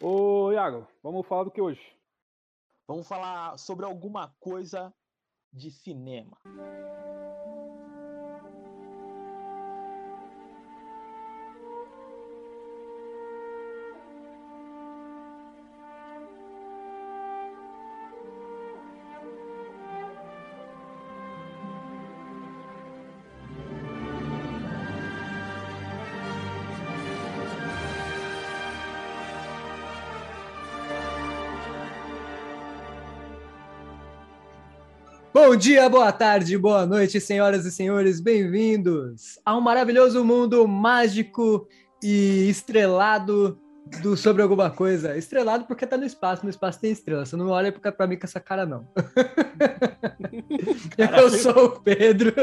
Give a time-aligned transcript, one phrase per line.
[0.00, 1.82] Ô, Iago, vamos falar do que hoje?
[2.86, 4.94] Vamos falar sobre alguma coisa
[5.52, 6.38] de cinema.
[35.48, 41.66] Bom dia, boa tarde, boa noite, senhoras e senhores, bem-vindos ao maravilhoso mundo mágico
[42.04, 43.58] e estrelado
[44.02, 45.16] do Sobre Alguma Coisa.
[45.16, 48.26] Estrelado porque tá no espaço, no espaço tem estrela, você não olha pra mim com
[48.26, 48.86] essa cara, não.
[51.18, 52.34] eu sou o Pedro,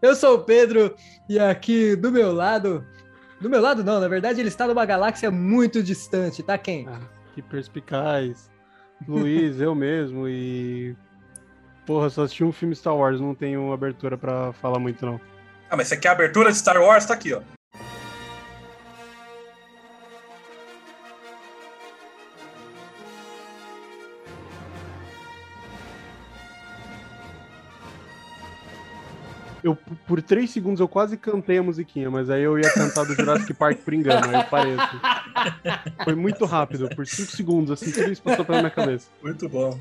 [0.00, 0.94] eu sou o Pedro,
[1.28, 2.86] e aqui do meu lado,
[3.40, 6.86] do meu lado não, na verdade ele está numa galáxia muito distante, tá quem?
[6.86, 7.00] Ah,
[7.34, 8.48] que perspicaz.
[9.08, 10.96] Luiz, eu mesmo, e
[11.86, 15.20] Porra, só assisti um filme Star Wars, não tenho abertura pra falar muito, não.
[15.68, 17.04] Ah, mas você quer a abertura de Star Wars?
[17.04, 17.42] Tá aqui, ó.
[29.62, 29.74] Eu,
[30.06, 33.54] por três segundos, eu quase cantei a musiquinha, mas aí eu ia cantar do Jurassic
[33.54, 34.98] Park por engano, aí eu parei assim.
[36.04, 39.08] Foi muito rápido, por cinco segundos, assim, tudo isso passou pela minha cabeça.
[39.22, 39.78] Muito bom.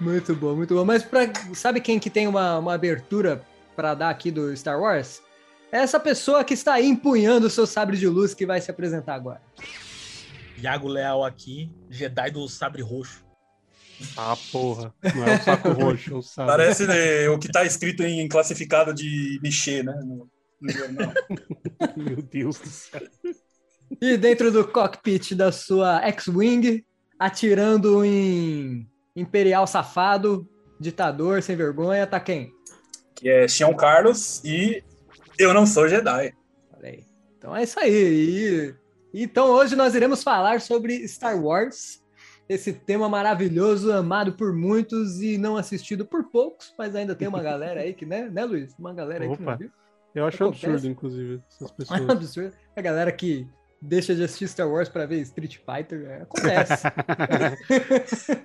[0.00, 0.84] Muito bom, muito bom.
[0.84, 3.44] Mas pra, sabe quem que tem uma, uma abertura
[3.76, 5.22] para dar aqui do Star Wars?
[5.70, 8.70] É essa pessoa que está aí empunhando o seu sabre de luz que vai se
[8.70, 9.40] apresentar agora.
[10.58, 13.24] Iago Leal aqui, Jedi do sabre roxo.
[14.16, 14.94] Ah, porra.
[15.14, 16.50] Não é o saco roxo, é o sabre.
[16.50, 19.92] Parece né, o que tá escrito em classificado de Michê, né?
[20.02, 20.28] No,
[20.60, 21.12] no jornal.
[21.96, 23.02] Meu Deus do céu.
[24.00, 26.84] E dentro do cockpit da sua X-Wing,
[27.18, 28.88] atirando em
[29.20, 32.52] imperial safado, ditador sem vergonha, tá quem?
[33.14, 34.82] Que é Xion Carlos e
[35.38, 36.34] eu não sou Jedi.
[36.76, 37.04] Olha.
[37.36, 38.74] Então é isso aí.
[39.12, 42.02] E, então hoje nós iremos falar sobre Star Wars,
[42.48, 47.42] esse tema maravilhoso, amado por muitos e não assistido por poucos, mas ainda tem uma
[47.42, 48.74] galera aí que, né, né Luiz?
[48.78, 49.36] Uma galera aí Opa.
[49.36, 49.70] que não viu.
[50.12, 50.66] Eu acho Acontece.
[50.66, 52.00] absurdo, inclusive, essas É pessoas.
[52.00, 52.52] um absurdo.
[52.74, 53.46] A galera que
[53.80, 56.82] deixa de assistir Star Wars para ver Street Fighter, é, acontece.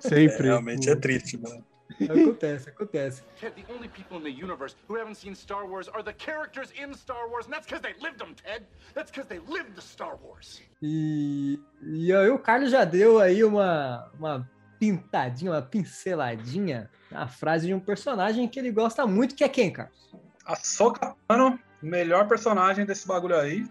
[0.00, 0.46] Sempre.
[0.46, 1.64] É, realmente é triste, mano.
[2.04, 3.22] acontece, acontece.
[3.40, 6.70] Ted, the only people in the universe who haven't seen Star Wars are the characters
[6.72, 8.66] in Star Wars, and that's because they lived them, Ted.
[8.94, 10.60] That's because they lived the Star Wars.
[10.82, 17.66] E, e aí o Carlos já deu aí uma, uma pintadinha, uma pinceladinha na frase
[17.66, 20.10] de um personagem que ele gosta muito, que é quem, Carlos?
[20.44, 23.66] A Soka Tano, melhor personagem desse bagulho aí.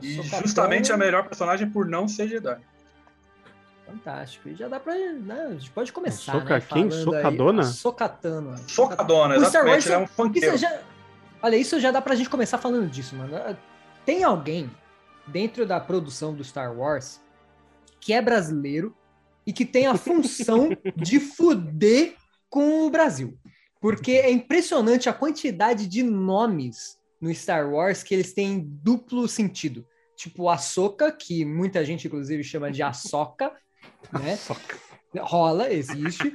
[0.00, 2.58] E justamente a melhor personagem por não ser Jedi.
[3.86, 4.48] Fantástico.
[4.48, 4.94] E já dá pra.
[4.94, 6.32] Né, a gente pode começar.
[6.32, 6.90] Soca né, quem?
[6.90, 7.62] Socadona?
[7.62, 8.56] Aí, Socatana.
[8.66, 9.88] Socadona, O Star Wars, exatamente.
[9.88, 10.56] Ele é um isso funkeiro.
[10.56, 10.80] já,
[11.42, 13.56] olha, isso já dá pra gente começar falando disso, mano.
[14.06, 14.70] Tem alguém
[15.26, 17.20] dentro da produção do Star Wars
[18.00, 18.96] que é brasileiro
[19.46, 22.14] e que tem a função de fuder
[22.48, 23.38] com o Brasil.
[23.80, 29.86] Porque é impressionante a quantidade de nomes no Star Wars que eles têm duplo sentido.
[30.16, 33.52] Tipo, Ahsoka, que muita gente, inclusive, chama de Ahsoka,
[34.12, 34.38] né?
[35.20, 36.34] Rola, existe.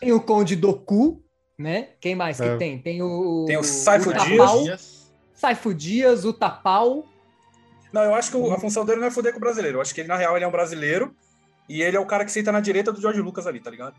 [0.00, 1.22] Tem o Conde Doku,
[1.58, 1.90] né?
[2.00, 2.56] Quem mais que É.
[2.56, 2.80] tem?
[2.80, 3.44] Tem o.
[3.46, 5.12] Tem o Saifo Dias.
[5.34, 7.06] Saifo Dias, o Tapau.
[7.92, 9.78] Não, eu acho que o- a função dele não é foder com o brasileiro.
[9.78, 11.14] Eu acho que ele, na real, ele é um brasileiro
[11.68, 13.96] e ele é o cara que senta na direita do George Lucas ali, tá ligado?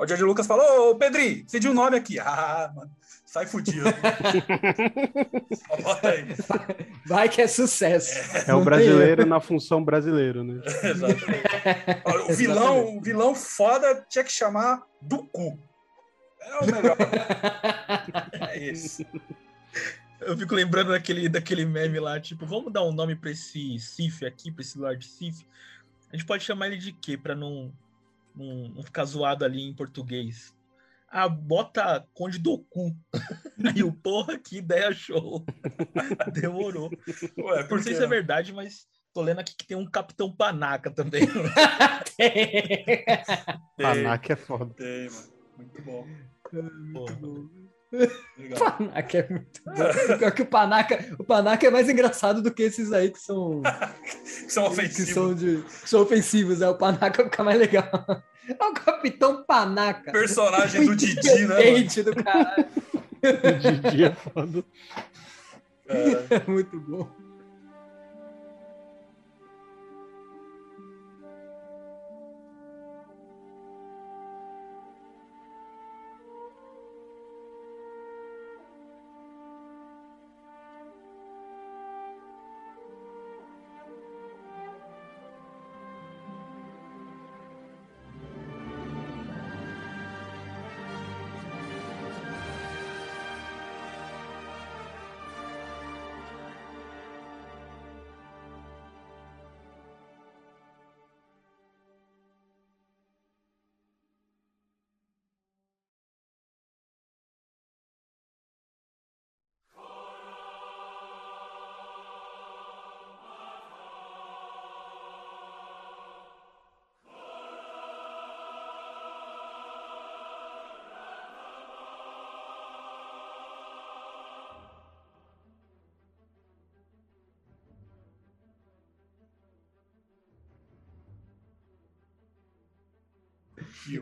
[0.00, 2.18] O George Lucas falou, ô Pedri, pediu um nome aqui.
[2.30, 2.90] Ah, mano,
[3.26, 3.84] sai fudido.
[5.54, 6.24] Só bota aí.
[7.06, 8.18] Vai que é sucesso.
[8.48, 10.62] É o brasileiro na função brasileiro, né?
[10.82, 11.42] Exatamente.
[12.04, 15.58] Olha, O vilão, o vilão foda tinha que chamar do cu.
[16.40, 16.96] É o melhor.
[18.48, 19.04] É isso.
[20.20, 24.24] Eu fico lembrando daquele, daquele meme lá, tipo, vamos dar um nome pra esse Sif
[24.24, 25.46] aqui, pra esse Lord Sif.
[26.12, 27.16] A gente pode chamar ele de quê?
[27.16, 27.72] Pra não,
[28.40, 30.54] não, não ficar zoado ali em português.
[31.08, 32.96] Ah, bota Conde do Cu.
[33.64, 35.44] Aí o porra, que ideia show.
[36.32, 36.88] Demorou.
[37.38, 40.90] Ué, não sei se é verdade, mas tô lendo aqui que tem um Capitão Panaca
[40.90, 41.22] também.
[42.16, 43.06] Tem,
[43.78, 44.74] Panac é foda.
[44.74, 45.32] tem, mano.
[45.56, 46.06] Muito bom.
[46.92, 47.59] Porra.
[47.92, 48.58] Legal.
[48.78, 49.72] Panaca é muito bom.
[50.18, 53.62] Pior que o Panaca, o Panaca é mais engraçado do que esses aí que são,
[54.48, 55.12] São que ofensivos.
[55.14, 56.62] são, de, que são ofensivos.
[56.62, 57.88] É, o Panaca fica mais legal.
[58.48, 60.12] É o Capitão Panaca.
[60.12, 62.04] Personagem do Didi, né, mano?
[62.04, 62.66] Do caralho.
[63.22, 64.64] O Didi é foda.
[65.88, 67.08] É, É muito bom.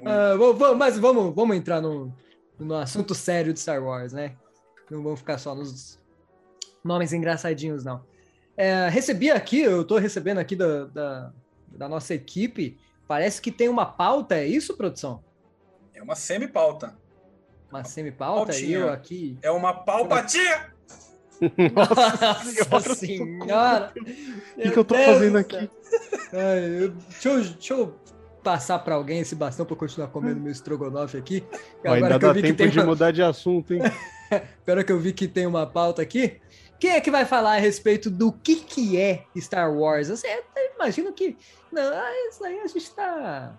[0.05, 2.13] Ah, vamos- mas vamos, vamos entrar no,
[2.59, 4.35] no assunto sério de Star Wars, né?
[4.91, 5.99] Não vamos ficar só nos
[6.85, 8.03] nomes engraçadinhos, não.
[8.57, 11.33] É, recebi aqui, eu tô recebendo aqui da, da,
[11.69, 15.23] da nossa equipe, parece que tem uma pauta, é isso, produção?
[15.95, 16.97] É uma semi-pauta.
[17.71, 19.39] Uma semi-pauta, e eu aqui...
[19.43, 20.73] É uma palpatinha!
[22.71, 23.93] Nossa senhora!
[23.97, 25.71] O que, que eu tô fazendo aqui?
[26.33, 27.95] Ai, eu- deixa, eu, deixa eu
[28.49, 31.45] passar pra alguém esse bastão pra eu continuar comendo meu estrogonofe aqui.
[31.85, 33.75] Ó, ainda Agora que eu dá vi que tempo tem de uma- mudar de assunto,
[33.75, 33.83] hein?
[34.67, 36.41] Agora que eu vi que tem uma pauta aqui,
[36.81, 40.09] quem é que vai falar a respeito do que, que é Star Wars?
[40.09, 41.37] Assim, eu até imagino que.
[41.71, 41.83] Não,
[42.31, 43.53] isso aí a gente tá.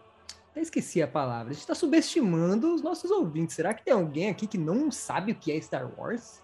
[0.55, 1.51] Eu esqueci a palavra.
[1.51, 3.55] A gente tá subestimando os nossos ouvintes.
[3.55, 6.41] Será que tem alguém aqui que não sabe o que é Star Wars?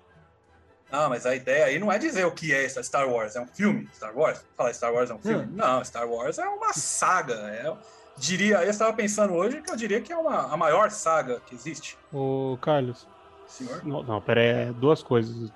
[0.91, 3.35] Não, mas a ideia aí não é dizer o que é Star Wars.
[3.35, 4.45] É um filme, Star Wars?
[4.55, 5.47] Falar Star Wars é um filme?
[5.51, 7.33] Não, Star Wars é uma saga.
[7.33, 7.73] É,
[8.17, 11.53] diria, eu estava pensando hoje que eu diria que é uma, a maior saga que
[11.53, 11.97] existe.
[12.11, 13.07] Ô, Carlos.
[13.47, 13.85] Senhor?
[13.85, 15.51] Não, não, pera aí, é duas coisas.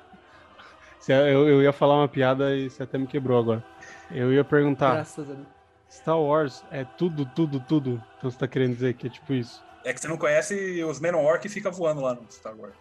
[1.07, 3.63] Eu, eu ia falar uma piada e você até me quebrou agora.
[4.11, 5.47] Eu ia perguntar, Graças a Deus.
[5.89, 8.03] Star Wars é tudo, tudo, tudo?
[8.17, 9.63] Então você tá querendo dizer que é tipo isso?
[9.83, 12.75] É que você não conhece os Menor que fica voando lá no Star Wars.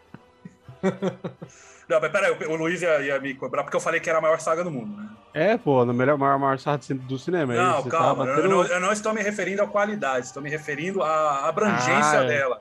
[1.88, 4.22] não, mas peraí, o Luiz ia, ia me cobrar porque eu falei que era a
[4.22, 5.08] maior saga do mundo, né?
[5.34, 7.52] É, pô, na melhor, maior, maior de- do cinema.
[7.52, 10.26] aí Não, você calma, tá eu, batendo- não, eu não estou me referindo à qualidade,
[10.26, 12.26] estou me referindo à abrangência Ah, é.
[12.26, 12.60] dela.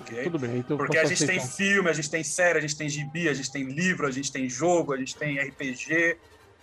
[0.00, 0.22] Ok?
[0.24, 1.56] Tudo bem, então eu Porque a gente tem aceitar.
[1.56, 4.30] filme, a gente tem série, a gente tem gibi, a gente tem livro, a gente
[4.32, 6.18] tem jogo, a gente tem RPG.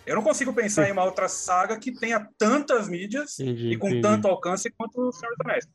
[0.06, 3.86] Eu não consigo pensar em uma outra saga que tenha tantas mídias Entendi, e com
[3.88, 4.02] entendi.
[4.02, 5.68] tanto alcance quanto o Senhor dos Anéis.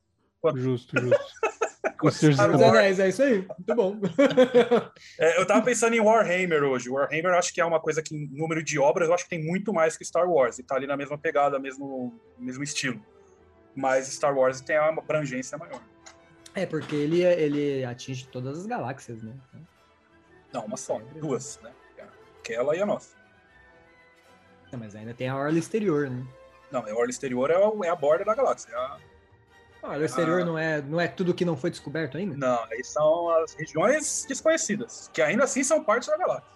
[0.55, 1.25] Justo, justo.
[1.99, 2.77] Com Star Star Os Wars.
[2.77, 3.37] Anéis, é isso aí.
[3.57, 3.95] Muito bom.
[5.19, 6.89] É, eu tava pensando em Warhammer hoje.
[6.89, 9.29] Warhammer eu acho que é uma coisa que, em número de obras, eu acho que
[9.31, 10.59] tem muito mais que Star Wars.
[10.59, 13.03] E tá ali na mesma pegada, mesmo, mesmo estilo.
[13.75, 15.81] Mas Star Wars tem uma abrangência maior.
[16.53, 19.33] É, porque ele, ele atinge todas as galáxias, né?
[20.53, 21.71] Não, uma só, duas, né?
[22.39, 23.15] Aquela e a nossa.
[24.71, 26.23] Não, mas ainda tem a orla exterior, né?
[26.71, 28.71] Não, a orla exterior é, o- é a borda da galáxia.
[28.71, 28.97] é a-
[29.83, 30.45] A orla exterior Ah.
[30.45, 32.35] não, é, não é tudo que não foi descoberto ainda?
[32.35, 36.49] Não, aí são as regiões desconhecidas, que ainda assim são parte da galáxia.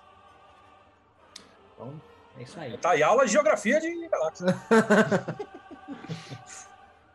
[1.75, 2.01] Então,
[2.37, 2.77] é isso aí.
[2.77, 4.45] Tá aí aula de geografia de galáxia.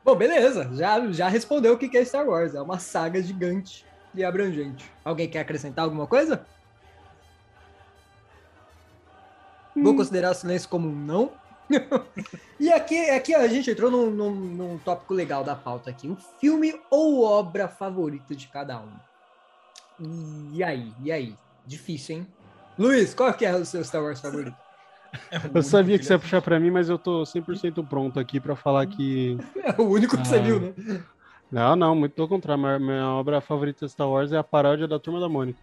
[0.04, 0.70] Bom, beleza.
[0.74, 2.54] Já, já respondeu o que que é Star Wars.
[2.54, 3.84] É uma saga gigante
[4.14, 4.90] e abrangente.
[5.04, 6.46] Alguém quer acrescentar alguma coisa?
[9.74, 11.32] Vou considerar o silêncio como um não.
[12.60, 16.08] e aqui, aqui a gente entrou num, num, num tópico legal da pauta aqui.
[16.08, 18.92] Um filme ou obra favorita de cada um.
[20.52, 20.92] E aí?
[21.02, 21.34] E aí?
[21.66, 22.26] Difícil, hein?
[22.78, 24.56] Luiz, qual que é o seu Star Wars favorito?
[25.30, 28.38] É Eu sabia que você ia puxar pra mim, mas eu tô 100% pronto aqui
[28.38, 29.38] pra falar que.
[29.64, 30.42] É o único que você Ah.
[30.42, 30.74] viu, né?
[31.50, 32.60] Não, não, muito pelo contrário.
[32.62, 35.60] Minha, minha obra favorita de Star Wars é a paródia da Turma da Mônica.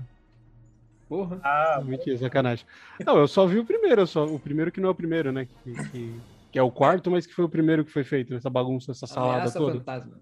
[1.13, 1.39] Porra.
[1.43, 2.65] Ah, Mentira, sacanagem.
[3.05, 5.45] Não, eu só vi o primeiro, só, o primeiro que não é o primeiro, né?
[5.63, 6.19] Que, que-
[6.51, 9.05] que é o quarto, mas que foi o primeiro que foi feito nessa bagunça, essa
[9.05, 9.77] salada Ameaça toda.
[9.77, 10.17] fantasma.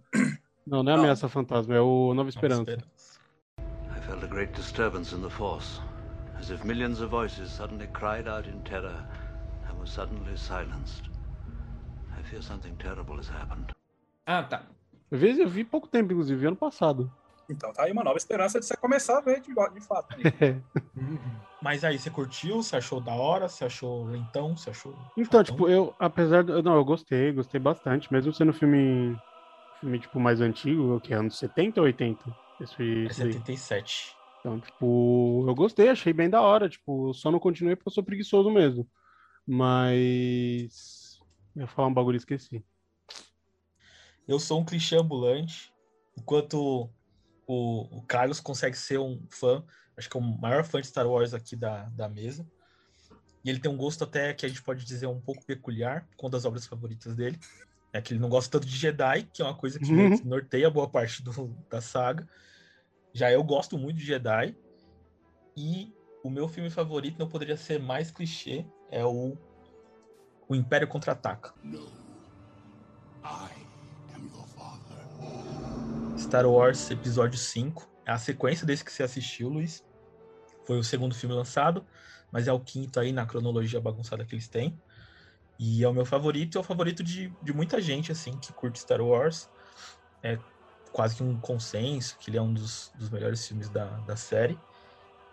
[0.67, 1.03] Não, não é Não.
[1.03, 2.61] Ameaça Fantasma, é o Nova Nova Esperança.
[2.71, 3.19] Esperança.
[3.97, 5.79] I felt a great disturbance in the Force,
[6.37, 9.05] as if millions of voices suddenly cried out in terror
[9.69, 11.09] and were suddenly silenced.
[12.19, 13.71] I fear something terrible has happened.
[14.25, 14.63] Ah, tá.
[15.09, 17.09] Eu vi, eu vi pouco tempo, inclusive, ano passado.
[17.49, 20.15] Então tá aí uma nova esperança de você começar a ver de, de fato.
[21.61, 22.63] Mas aí, você curtiu?
[22.63, 23.47] Você achou da hora?
[23.47, 24.57] Você achou lentão?
[24.57, 24.95] Você achou.
[25.15, 26.63] Então, tipo, eu, apesar do.
[26.63, 29.15] Não, eu gostei, gostei bastante, mesmo sendo filme.
[29.79, 32.35] Filme, tipo, mais antigo, que é anos 70 ou 80?
[32.59, 33.33] Esse, É esse daí.
[33.33, 34.15] 77.
[34.39, 36.67] Então, tipo, eu gostei, achei bem da hora.
[36.67, 38.89] Tipo, só não continuei porque eu sou preguiçoso mesmo.
[39.45, 41.19] Mas.
[41.55, 42.63] Eu ia falar um bagulho e esqueci.
[44.27, 45.71] Eu sou um clichê ambulante,
[46.17, 46.89] enquanto
[47.51, 49.63] o, o Carlos consegue ser um fã,
[49.97, 52.47] acho que é o maior fã de Star Wars aqui da, da mesa.
[53.43, 56.27] E ele tem um gosto até que a gente pode dizer um pouco peculiar, com
[56.27, 57.39] uma das obras favoritas dele.
[57.91, 60.15] É que ele não gosta tanto de Jedi, que é uma coisa que Uhum.
[60.23, 62.25] norteia boa parte do- da saga.
[63.13, 64.55] Já eu gosto muito de Jedi.
[65.57, 65.93] E
[66.23, 69.35] o meu filme favorito não poderia ser mais clichê, é o,
[70.47, 71.53] o Império Contra-Ataca.
[76.31, 77.89] Star Wars Episódio 5.
[78.05, 79.83] É a sequência desse que você assistiu, Luiz.
[80.65, 81.85] Foi o segundo filme lançado,
[82.31, 84.79] mas é o quinto aí na cronologia bagunçada que eles têm.
[85.59, 88.79] E é o meu favorito, é o favorito de, de muita gente, assim, que curte
[88.79, 89.49] Star Wars.
[90.23, 90.39] É
[90.93, 94.57] quase que um consenso que ele é um dos, dos melhores filmes da, da série.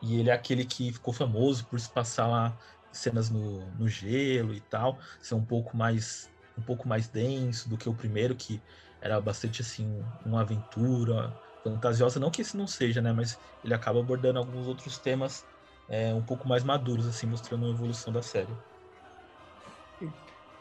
[0.02, 2.58] E ele é aquele que ficou famoso por se passar lá
[2.90, 6.28] cenas no, no gelo e tal, ser um pouco mais
[6.58, 8.60] um pouco mais denso do que o primeiro, que
[9.00, 12.18] era bastante assim, uma aventura fantasiosa.
[12.18, 13.12] Não que isso não seja, né?
[13.12, 15.44] Mas ele acaba abordando alguns outros temas
[15.88, 18.52] é, um pouco mais maduros, assim, mostrando a evolução da série.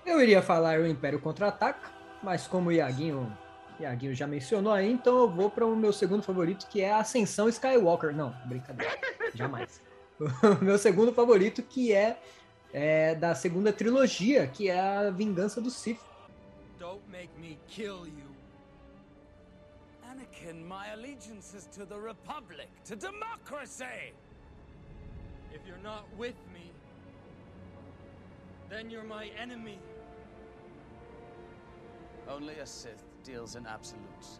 [0.06, 1.91] Eu iria falar o Império Contra-Ataca,
[2.24, 3.36] mas como o Iaguinho,
[3.79, 7.50] Iaguinho já mencionou aí, então eu vou para o meu segundo favorito, que é Ascensão
[7.50, 8.15] Skywalker.
[8.15, 8.98] Não, brincadeira,
[9.36, 9.82] jamais.
[10.20, 12.17] O meu segundo favorito, que é,
[12.74, 16.00] é da segunda trilogia, que é a Vingança do Sith.
[16.88, 18.29] Don't make me kill you.
[20.10, 24.13] Anakin, my allegiance is to the Republic, to democracy.
[25.53, 26.72] If you're not with me,
[28.70, 29.79] then you're my enemy.
[32.29, 34.39] Only a Sith deals in absolutes.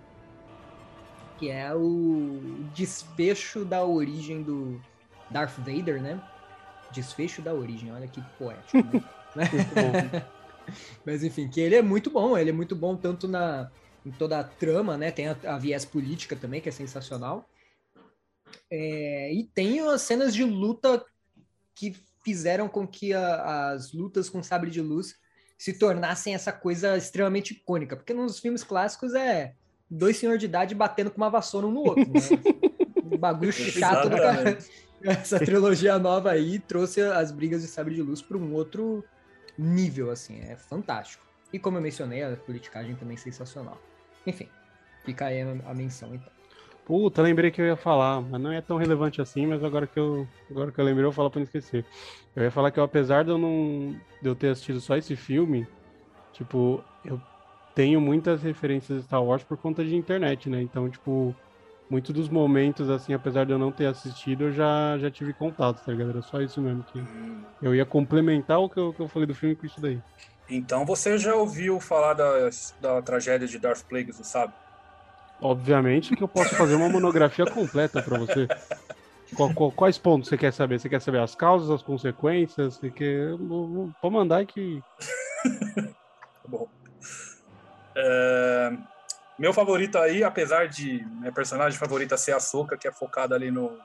[1.38, 2.39] que é o
[2.74, 4.82] desfecho da origem do
[5.30, 6.20] Darth Vader, né?
[6.92, 9.04] Desfecho da origem, olha que poético,
[9.36, 9.50] né?
[11.06, 13.70] Mas enfim, que ele é muito bom, ele é muito bom tanto na
[14.06, 15.12] em toda a trama, né?
[15.12, 17.50] Tem a, a viés política também, que é sensacional.
[18.72, 21.04] É, e tem as cenas de luta
[21.76, 21.94] que
[22.24, 25.16] fizeram com que a- as lutas com sabre de luz
[25.58, 29.54] se tornassem essa coisa extremamente icônica, porque nos filmes clássicos é
[29.90, 32.20] dois senhores de idade batendo com uma vassoura um no outro, né?
[33.04, 34.08] Um bagulho chato.
[34.08, 34.68] Exatamente.
[35.02, 39.02] Essa trilogia nova aí trouxe as brigas de sabre de luz para um outro
[39.58, 41.26] nível, assim, é fantástico.
[41.52, 43.82] E como eu mencionei, a politicagem também é sensacional.
[44.26, 44.50] Enfim,
[45.06, 46.32] fica aí a, menção então.
[46.86, 50.00] Puta, lembrei que eu ia falar, mas não é tão relevante assim, mas agora que
[50.00, 51.86] eu, agora que eu lembrei, eu vou falar pra não esquecer.
[52.36, 55.16] Eu ia falar que eu, apesar de eu não de eu ter assistido só esse
[55.16, 55.68] filme,
[56.34, 57.20] tipo, eu
[57.76, 60.62] tenho muitas referências de Star Wars por conta de internet, né?
[60.62, 61.36] Então, tipo,
[61.89, 65.84] muitos dos momentos, assim, apesar de eu não ter assistido, eu já, já tive contato,
[65.84, 66.10] tá ligado?
[66.10, 67.01] Era só isso mesmo que
[67.62, 70.00] eu ia complementar o que eu, que eu falei do filme com isso daí.
[70.50, 74.53] Então você já ouviu falar da, da tragédia de Darth Plagueis, sabe?
[75.39, 78.48] Obviamente que eu posso fazer uma monografia completa pra você.
[79.75, 80.79] Quais pontos você quer saber?
[80.79, 82.75] Você quer saber as causas, as consequências?
[82.75, 83.32] Você quer...
[84.01, 84.84] Pode mandar que.
[85.44, 86.70] Tá bom.
[87.96, 88.72] É,
[89.38, 93.51] Meu favorito aí, apesar de minha personagem favorita ser a Soka, que é focada ali
[93.51, 93.77] no,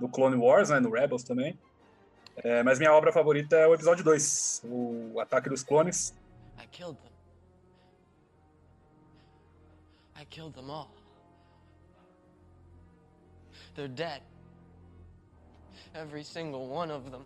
[0.00, 1.56] no Clone Wars, né, no Rebels também.
[2.36, 6.12] É, mas minha obra favorita é o episódio 2, o Ataque dos Clones.
[6.58, 7.12] I killed them.
[10.20, 10.90] I killed them all.
[13.76, 14.22] They're dead.
[15.94, 17.24] Every single one of them.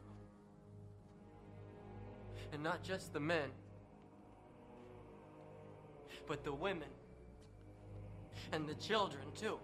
[2.53, 3.51] And not just the men,
[6.29, 7.00] but the women.
[8.53, 9.59] And the children, too.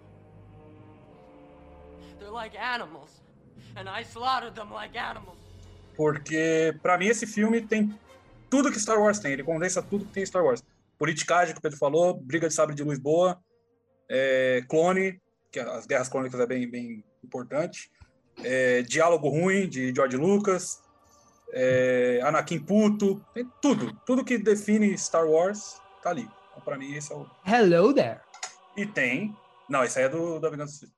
[2.18, 3.22] They're like animals.
[3.76, 5.36] And I slaughtered them like animals.
[5.96, 7.98] Porque, pra mim, esse filme tem
[8.50, 9.32] tudo que Star Wars tem.
[9.32, 10.62] Ele condensa tudo que tem Star Wars.
[10.98, 13.38] Politicagem, que o Pedro falou, briga de sabre de luz boa,
[14.08, 17.90] é, clone, que as guerras clônicas é bem, bem importante,
[18.42, 20.82] é, diálogo ruim de George Lucas,
[21.52, 23.92] é, Anakin puto, tem tudo.
[24.06, 26.28] Tudo que define Star Wars tá ali.
[26.50, 27.26] Então, pra mim, esse é o...
[27.46, 28.20] Hello there!
[28.76, 29.36] E tem...
[29.68, 30.92] Não, esse aí é do, da Vingança do Sith.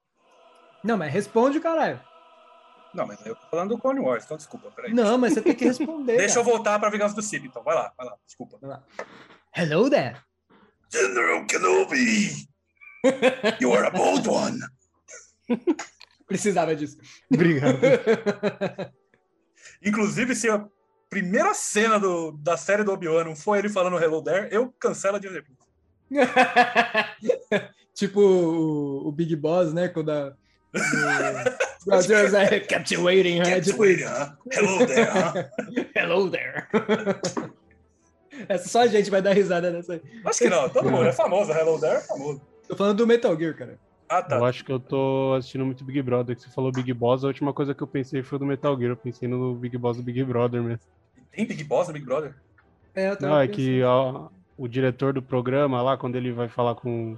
[0.84, 2.00] Não, mas responde, caralho.
[2.94, 4.92] Não, mas eu tô falando do Clone Wars, então desculpa, peraí.
[4.92, 6.16] Não, mas você tem que responder.
[6.18, 6.56] Deixa eu cara.
[6.56, 7.62] voltar pra Vingança do Sith, então.
[7.62, 8.58] Vai lá, vai lá, desculpa.
[8.60, 8.82] Vai lá.
[9.54, 10.16] Hello there!
[10.90, 12.48] General Kenobi!
[13.60, 14.58] You are a bold one!
[16.26, 16.98] Precisava disso.
[17.32, 17.78] Obrigado.
[19.82, 20.66] Inclusive, se a
[21.08, 25.16] primeira cena do, da série do Obi-Wan não for ele falando Hello There, eu cancelo
[25.16, 25.42] a Disney.
[27.94, 29.88] Tipo o, o Big Boss, né?
[29.88, 30.32] Quando a.
[30.74, 33.44] o- Rogers é kept you waiting, né?
[33.44, 34.36] Kept Tipo, waiting, huh?
[34.52, 35.84] Hello there, huh?
[35.96, 36.66] hello there.
[38.48, 40.02] Essa só a gente vai dar risada nessa aí.
[40.24, 41.50] Acho que não, todo mundo é famoso.
[41.52, 42.40] Hello There é famoso.
[42.68, 43.78] Tô falando do Metal Gear, cara.
[44.08, 44.36] Ah, tá.
[44.36, 47.26] Eu acho que eu tô assistindo muito Big Brother, que você falou Big Boss, a
[47.28, 50.02] última coisa que eu pensei foi do Metal Gear, eu pensei no Big Boss do
[50.02, 50.80] Big Brother mesmo.
[51.32, 52.34] Tem Big Boss no Big Brother?
[52.94, 53.56] É, eu Não, é pensando.
[53.56, 57.16] que ó, o diretor do programa lá, quando ele vai falar com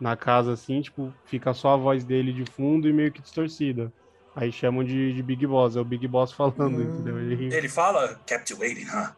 [0.00, 3.92] na casa assim, tipo, fica só a voz dele de fundo e meio que distorcida.
[4.34, 6.94] Aí chamam de, de Big Boss, é o Big Boss falando, Hum.
[6.94, 7.18] entendeu?
[7.18, 8.18] Ele Ele fala
[8.58, 9.12] waiting, huh?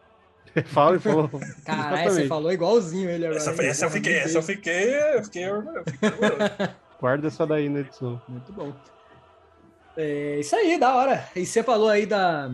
[0.67, 1.31] fala e falou.
[1.65, 3.41] Caralho, você falou igualzinho ele agora.
[3.41, 6.11] Essa, essa eu fiquei, essa eu fiquei, eu fiquei, eu fiquei.
[7.01, 8.21] Guarda essa daí na edição.
[8.29, 8.73] Muito bom.
[9.97, 11.29] É isso aí, da hora.
[11.35, 12.51] E você falou aí da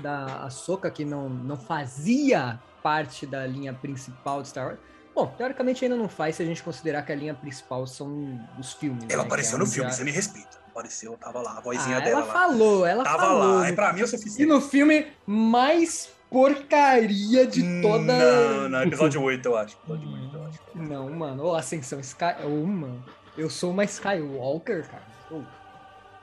[0.00, 4.78] da Ahsoka que não, não fazia parte da linha principal de Star Wars.
[5.14, 8.74] Bom, teoricamente ainda não faz se a gente considerar que a linha principal são os
[8.74, 9.04] filmes.
[9.08, 10.62] Ela né, apareceu é no filme, a- você me respeita.
[10.70, 12.32] Apareceu, tava lá, a vozinha Ah, dela ela lá.
[12.32, 13.54] falou, ela Tava falou.
[13.60, 14.44] lá, é pra mim o E suficiente.
[14.44, 18.02] no filme mais porcaria de toda.
[18.12, 19.76] Não, não, episódio 8, eu acho.
[19.84, 20.64] Episódio 8, eu lógico.
[20.74, 21.44] Não, mano.
[21.44, 22.34] Ô, Ascensão Sky.
[22.44, 23.04] Ô, mano.
[23.38, 25.02] Eu sou uma Skywalker, cara.
[25.30, 25.42] Ô,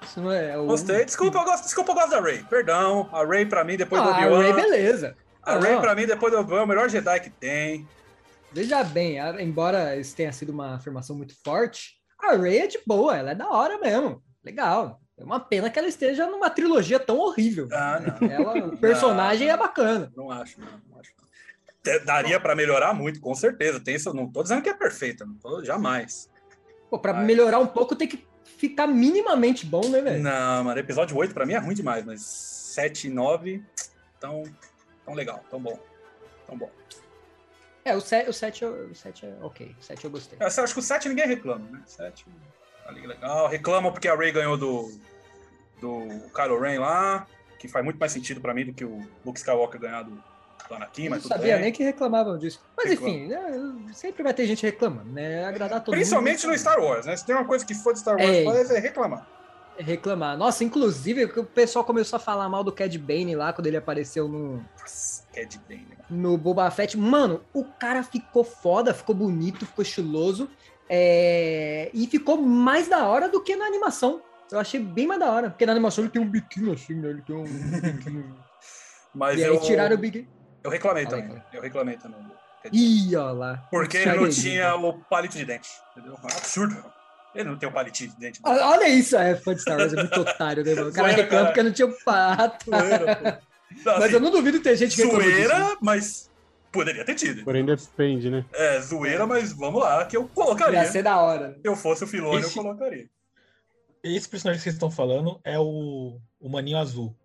[0.04, 0.58] Isso não é.
[0.58, 1.06] ô, Gostei.
[1.06, 2.44] Desculpa, eu gosto, desculpa, eu gosto da Ray.
[2.50, 3.10] Perdão.
[3.14, 4.54] A Ray pra mim, depois do Ah, a Ray, Obi-Wan.
[4.56, 5.16] beleza.
[5.44, 5.82] A Ray Não.
[5.82, 7.88] pra mim, depois do Obi-Wan, é o melhor Jedi que tem.
[8.52, 13.18] Veja bem, embora isso tenha sido uma afirmação muito forte, a Ray é de boa,
[13.18, 14.22] ela é da hora mesmo.
[14.44, 15.00] Legal.
[15.18, 17.68] É uma pena que ela esteja numa trilogia tão horrível.
[17.72, 18.28] Ah, não.
[18.30, 19.54] Ela, o personagem Não.
[19.54, 20.12] é bacana.
[20.16, 20.68] Não acho, não.
[20.90, 21.12] não acho.
[21.84, 23.80] Te- Daria pra melhorar muito, com certeza.
[23.80, 26.30] Tem isso, não tô dizendo que é perfeita, não tô, jamais.
[26.90, 28.26] Pô, pra Mas- melhorar um pouco tem que
[28.58, 30.22] ficar minimamente bom, né, velho?
[30.24, 33.64] Não, mano, episódio 8 pra mim é ruim demais, mas 7 e 9
[34.20, 34.44] tão,
[35.12, 35.78] tão legal, tão bom.
[36.48, 36.70] Tão bom.
[37.84, 39.76] É, o 7, o 7, eu- o 7 é ok.
[39.80, 40.38] O 7 eu gostei.
[40.40, 41.82] Eu acho que o 7 ninguém reclama, né?
[41.86, 42.26] 7
[42.86, 43.48] ali legal.
[43.48, 44.92] Reclamam porque a Ray ganhou do,
[45.80, 47.28] do Kylo Ren lá,
[47.60, 50.76] que faz muito mais sentido pra mim do que o Luke Skywalker ganhar do, do
[50.76, 51.64] Anakin, Eu não mas tudo sabia bem.
[51.64, 52.62] nem que reclamavam disso.
[52.78, 53.14] Mas Reclama.
[53.16, 55.44] enfim, né, sempre vai ter gente reclamando, né?
[55.46, 56.52] Agradar todo Principalmente mundo.
[56.54, 57.16] no Star Wars, né?
[57.18, 58.78] Se tem uma coisa que for de Star Wars, É.
[58.78, 59.28] é reclamar.
[59.82, 60.38] Reclamar.
[60.38, 64.28] Nossa, inclusive, o pessoal começou a falar mal do Cad Bane lá quando ele apareceu
[64.28, 66.98] no, Nossa, Cad Bane, no Boba Fett.
[66.98, 70.50] Mano, o cara ficou foda, ficou bonito, ficou estiloso.
[70.90, 74.22] é, E ficou mais da hora do que na animação.
[74.52, 75.50] Eu achei bem mais da hora.
[75.50, 77.10] Porque na animação ele tem um biquinho assim, né?
[77.10, 78.36] Ele tem um biquinho.
[79.16, 80.28] Mas e aí eu, tiraram o biquinho.
[80.64, 81.44] eu reclamei aí, também.
[81.54, 82.20] Eu reclamei também.
[82.72, 83.66] Ih, ó lá.
[83.72, 85.70] Porque ele não tinha o palito de dente.
[85.92, 86.18] Entendeu?
[86.22, 86.84] É absurdo.
[87.34, 88.40] Ele não tem o palitinho de dente.
[88.44, 90.90] Olha olha isso, é fã de Star Wars, é muito otário, né, mano?
[90.90, 91.46] O cara Zoeira, reclama cara.
[91.54, 92.66] porque não tinha o pato.
[92.70, 93.42] Zoeira.
[93.86, 96.30] Não, Mas assim, eu não duvido ter gente que zoeira, mas
[96.74, 97.46] poderia ter tido.
[97.46, 98.44] Porém, depende, né?
[98.52, 100.84] É, zoeira, mas vamos lá, que eu Ia colocaria.
[100.92, 101.54] ser da hora.
[101.54, 103.08] Se eu fosse o Filone, Esse- eu colocaria.
[104.04, 107.16] Esse personagem que vocês estão falando é o, o Maninho Azul.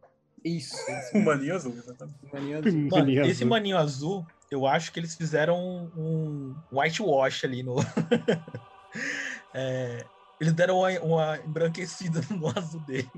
[0.44, 0.76] Isso.
[1.12, 2.16] O maninho azul, exatamente.
[2.32, 2.70] Mania azul.
[2.78, 3.48] Mano, Maninho esse azul.
[3.48, 5.58] Maninho Azul, eu acho que eles fizeram
[5.96, 7.74] um whitewash ali no.
[9.56, 10.04] É,
[10.40, 13.10] eles deram uma, uma embranquecida no azul dele.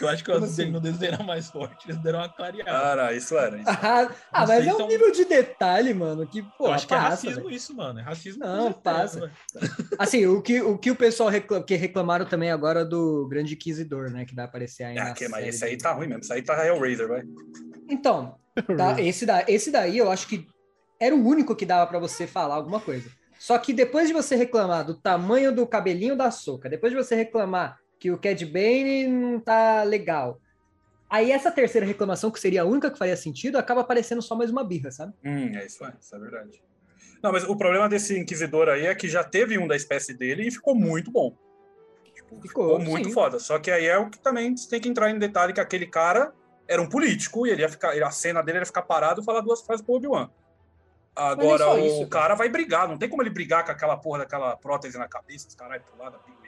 [0.00, 0.72] Eu acho que o Como azul dele assim?
[0.72, 1.88] no desenho era mais forte.
[1.90, 2.70] Eles deram uma clareada.
[2.70, 3.58] Cara, isso era.
[3.58, 3.68] Isso.
[3.68, 6.72] Ah, ah, Não mas é um é um- nível de detalhe, mano, que, pô, eu
[6.74, 7.50] acho que é passa, racismo velho.
[7.50, 7.98] isso, mano.
[7.98, 8.44] É racismo.
[8.46, 9.18] Não, passa.
[9.18, 9.32] velho.
[9.98, 14.10] Assim, o que o, que o pessoal recla- que reclamaram também agora do Grande Inquisidor,
[14.12, 15.82] né, que vai aparecer aí na Ah, que, mas série esse aí dele.
[15.82, 16.20] tá ruim mesmo.
[16.22, 17.22] Esse aí tá Hellraiser, vai.
[17.88, 18.36] Então,
[18.76, 20.46] tá, esse, da, esse daí eu acho que
[21.00, 23.10] era o único que dava pra você falar alguma coisa.
[23.48, 27.14] Só que depois de você reclamar do tamanho do cabelinho da Soca, depois de você
[27.14, 30.38] reclamar que o Cad Bane não tá legal,
[31.08, 34.50] aí essa terceira reclamação, que seria a única que faria sentido, acaba aparecendo só mais
[34.50, 35.14] uma birra, sabe?
[35.24, 36.62] Hum, é isso, é, isso é verdade.
[37.22, 40.46] Não, mas o problema desse Inquisidor aí é que já teve um da espécie dele
[40.46, 41.34] e ficou muito bom.
[42.14, 43.14] Tipo, Ficou, muito sim.
[43.14, 43.38] foda.
[43.38, 45.86] Só que aí é o que também você tem que entrar em detalhe que aquele
[45.86, 46.34] cara
[46.68, 49.40] era um político e ele ia ficar, a cena dele era ficar parado e falar
[49.40, 50.28] duas frases pro Obi-Wan.
[51.18, 54.56] Agora o isso, cara vai brigar, não tem como ele brigar com aquela porra daquela
[54.56, 56.38] prótese na cabeça, os caralho pro lado da pirueta.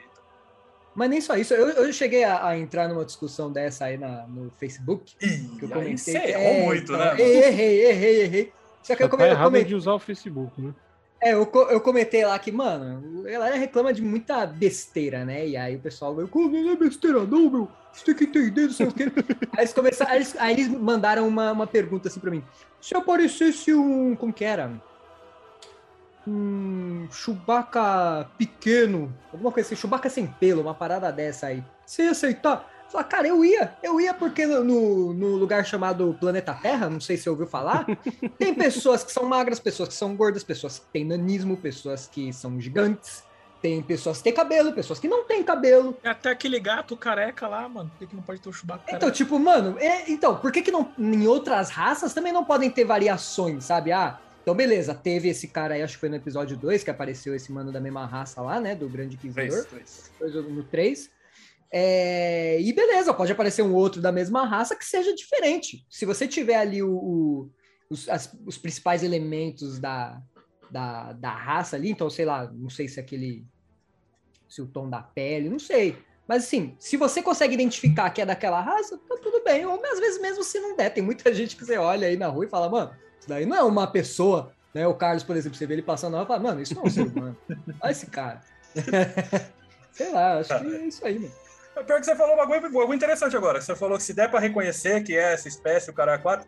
[0.95, 4.25] Mas nem só isso, eu, eu cheguei a, a entrar numa discussão dessa aí na-
[4.27, 5.97] no Facebook, Ih, que eu comentei.
[5.97, 7.21] você que- errou é, muito, então, né?
[7.21, 8.53] Errei, errei, errei.
[8.83, 10.73] Só que eu tá eu errado comentei, de usar o Facebook, né?
[11.21, 15.47] É, eu, eu comentei lá que, mano, a galera reclama de muita besteira, né?
[15.47, 17.67] E aí o pessoal veio, como não é besteira não, meu?
[17.93, 19.03] Você tem que entender, não sei o quê.
[19.53, 22.43] aí eles começaram, aí eles, aí eles mandaram uma, uma pergunta assim pra mim.
[22.79, 24.71] Se aparecesse um, como que era?
[26.27, 31.63] Um Chewbacca pequeno, alguma coisa assim, Chewbacca sem pelo, uma parada dessa aí.
[31.85, 32.70] Você ia aceitar?
[32.91, 33.73] Falei, cara, eu ia.
[33.81, 37.85] Eu ia porque no, no, lugar chamado Planeta Terra, não sei se você ouviu falar,
[38.37, 42.33] tem pessoas que são magras, pessoas que são gordas, pessoas que têm nanismo, pessoas que
[42.33, 43.23] são gigantes,
[43.61, 45.97] tem pessoas que têm cabelo, pessoas que não têm cabelo.
[46.03, 47.89] E até aquele gato careca lá, mano.
[47.91, 49.15] Por que, que não pode ter o Chewbacca Então, careca?
[49.15, 52.83] tipo, mano, é- então, por que que não, em outras raças também não podem ter
[52.83, 53.93] variações, sabe?
[53.93, 57.35] Ah, então beleza, teve esse cara aí, acho que foi no episódio 2 que apareceu
[57.35, 59.65] esse mano da mesma raça lá, né, do Grande Inquisidor.
[60.49, 61.09] No 3.
[61.71, 65.85] É, e beleza, pode aparecer um outro da mesma raça que seja diferente.
[65.89, 67.49] Se você tiver ali o- o-
[67.89, 70.21] os, as- os principais elementos da,
[70.69, 73.45] da, da raça ali, então, sei lá, não sei se aquele.
[74.49, 75.97] Se o tom da pele, não sei.
[76.27, 79.65] Mas assim, se você consegue identificar que é daquela raça, tá tudo bem.
[79.65, 82.27] Ou às vezes mesmo se não der, tem muita gente que você olha aí na
[82.27, 84.51] rua e fala, mano, isso daí não é uma pessoa.
[84.73, 84.85] Né?
[84.87, 86.85] O Carlos, por exemplo, você vê ele passando lá e fala, mano, isso não é
[86.85, 87.37] um ser humano.
[87.81, 88.41] Olha esse cara.
[89.93, 91.33] sei lá, acho que é isso aí, mano.
[91.75, 93.61] É Pior que você falou um bagulho, interessante agora.
[93.61, 96.47] Você falou que se der pra reconhecer que é essa espécie, o cara é 4.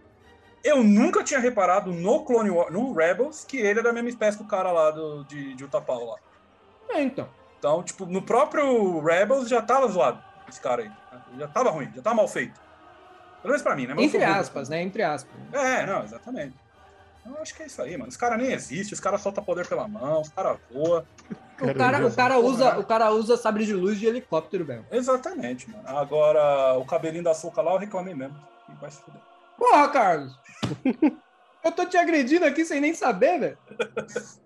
[0.64, 4.38] Eu nunca tinha reparado no Clone War, no Rebels, que ele é da mesma espécie
[4.38, 6.18] do cara lá do, de, de Utapau lá.
[6.90, 7.28] É, então.
[7.60, 10.92] Então, tipo, no próprio Rebels já tava zoado esse cara aí.
[11.38, 12.60] Já tava ruim, já tava mal feito.
[13.42, 13.94] Pelo menos pra mim, né?
[13.94, 14.82] Mas Entre aspas, né?
[14.82, 15.34] Entre aspas.
[15.52, 16.56] É, não, exatamente.
[17.26, 18.10] Eu acho que é isso aí, mano.
[18.10, 21.06] Os caras nem existem, os caras soltam poder pela mão, os caras voam.
[21.62, 24.86] O cara, o cara usa, o cara usa sabre de luz de helicóptero, velho.
[24.92, 25.84] Exatamente, mano.
[25.88, 28.36] Agora, o cabelinho da Soca lá, eu reclamei mesmo.
[28.68, 29.22] E vai se fuder.
[29.58, 30.38] Porra, Carlos!
[31.64, 33.58] Eu tô te agredindo aqui sem nem saber, velho.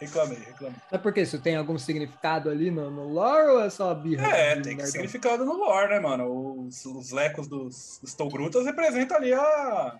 [0.00, 0.78] Reclamei, reclamei.
[0.92, 4.28] É porque isso tem algum significado ali no, no lore ou é só birra?
[4.28, 4.86] É, tem nerdão?
[4.86, 6.66] significado no lore, né, mano?
[6.66, 9.96] Os, os lecos dos, dos Togrutas representam ali a.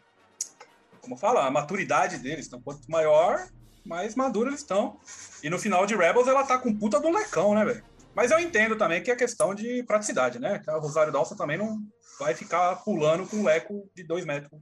[1.00, 1.46] Como fala?
[1.46, 2.46] A maturidade deles.
[2.46, 3.46] Então, quanto maior,
[3.84, 4.98] mais maduros eles estão.
[5.42, 7.82] E no final de Rebels ela tá com puta do lecão, né, velho?
[8.14, 10.58] Mas eu entendo também que é questão de praticidade, né?
[10.58, 11.78] Que a Rosário Dawson também não
[12.18, 14.61] vai ficar pulando com um leco de dois metros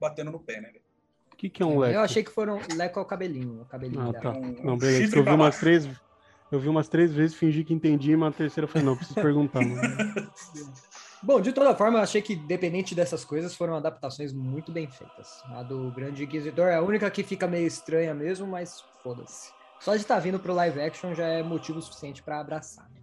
[0.00, 0.84] batendo no pé, né, velho?
[1.32, 1.94] O que, que é um leco?
[1.94, 4.22] Eu achei que foram leco ao cabelinho, o cabelinho Ah, dela.
[4.22, 4.30] tá.
[4.32, 5.16] Um- Não, um beleza.
[5.16, 5.60] Eu vi umas baixo.
[5.60, 5.88] três.
[6.50, 9.20] Eu vi umas três vezes, fingi que entendi, mas a terceira eu falei, não, preciso
[9.20, 9.60] perguntar.
[11.26, 15.42] Bom, de toda forma, eu achei que, dependente dessas coisas, foram adaptações muito bem feitas.
[15.46, 19.50] A do Grande Inquisidor é a única que fica meio estranha mesmo, mas foda-se.
[19.80, 23.00] Só de estar vindo pro live action já é motivo suficiente pra abraçar, né?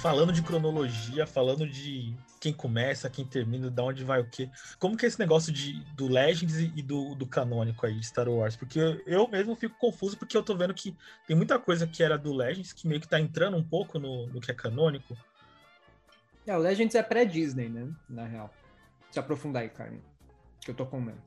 [0.00, 4.48] Falando de cronologia, falando de quem começa, quem termina, da onde vai o quê.
[4.78, 8.26] Como que é esse negócio de, do Legends e do, do canônico aí de Star
[8.26, 8.56] Wars?
[8.56, 12.16] Porque eu mesmo fico confuso, porque eu tô vendo que tem muita coisa que era
[12.16, 15.14] do Legends que meio que tá entrando um pouco no, no que é canônico.
[16.46, 17.86] É, o Legends é pré-Disney, né?
[18.08, 18.50] Na real.
[19.10, 20.00] Se aprofundar aí, Carmen.
[20.62, 21.20] Que eu tô com medo.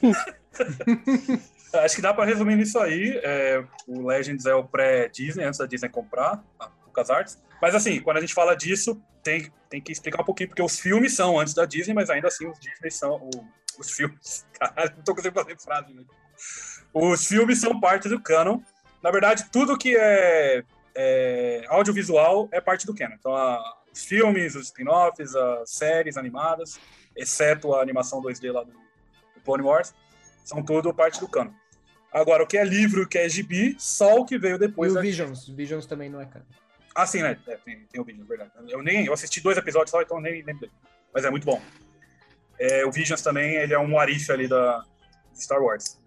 [1.74, 3.20] Acho que dá pra resumir nisso aí.
[3.24, 6.44] É, o Legends é o pré-Disney, antes da Disney comprar
[7.00, 7.38] LucasArts.
[7.60, 10.78] Mas assim, quando a gente fala disso, tem, tem que explicar um pouquinho, porque os
[10.78, 13.16] filmes são antes da Disney, mas ainda assim os Disney são.
[13.16, 13.30] o-
[13.78, 14.46] os filmes.
[14.58, 16.02] Caralho, não tô conseguindo fazer frase, né?
[16.94, 18.60] Os filmes são parte do canon.
[19.02, 23.14] Na verdade, tudo que é, é audiovisual é parte do canon.
[23.18, 26.78] Então, a- os filmes, os spin-offs, as séries animadas,
[27.14, 29.94] exceto a animação 2D lá do, do Clone Wars,
[30.44, 31.52] são tudo parte do canon.
[32.12, 34.92] Agora, o que é livro, o que é gibi, só o que veio E depois.
[34.92, 35.48] o da- Visions.
[35.48, 36.44] Visions também não é canon.
[36.96, 37.38] Ah, sim, né?
[37.46, 38.50] É, tem, tem o é verdade.
[38.68, 40.72] Eu nem eu assisti dois episódios só, então nem lembro dele.
[41.12, 41.60] Mas é muito bom.
[42.58, 44.82] É, o Visions também, ele é um arif ali da
[45.34, 46.00] Star Wars.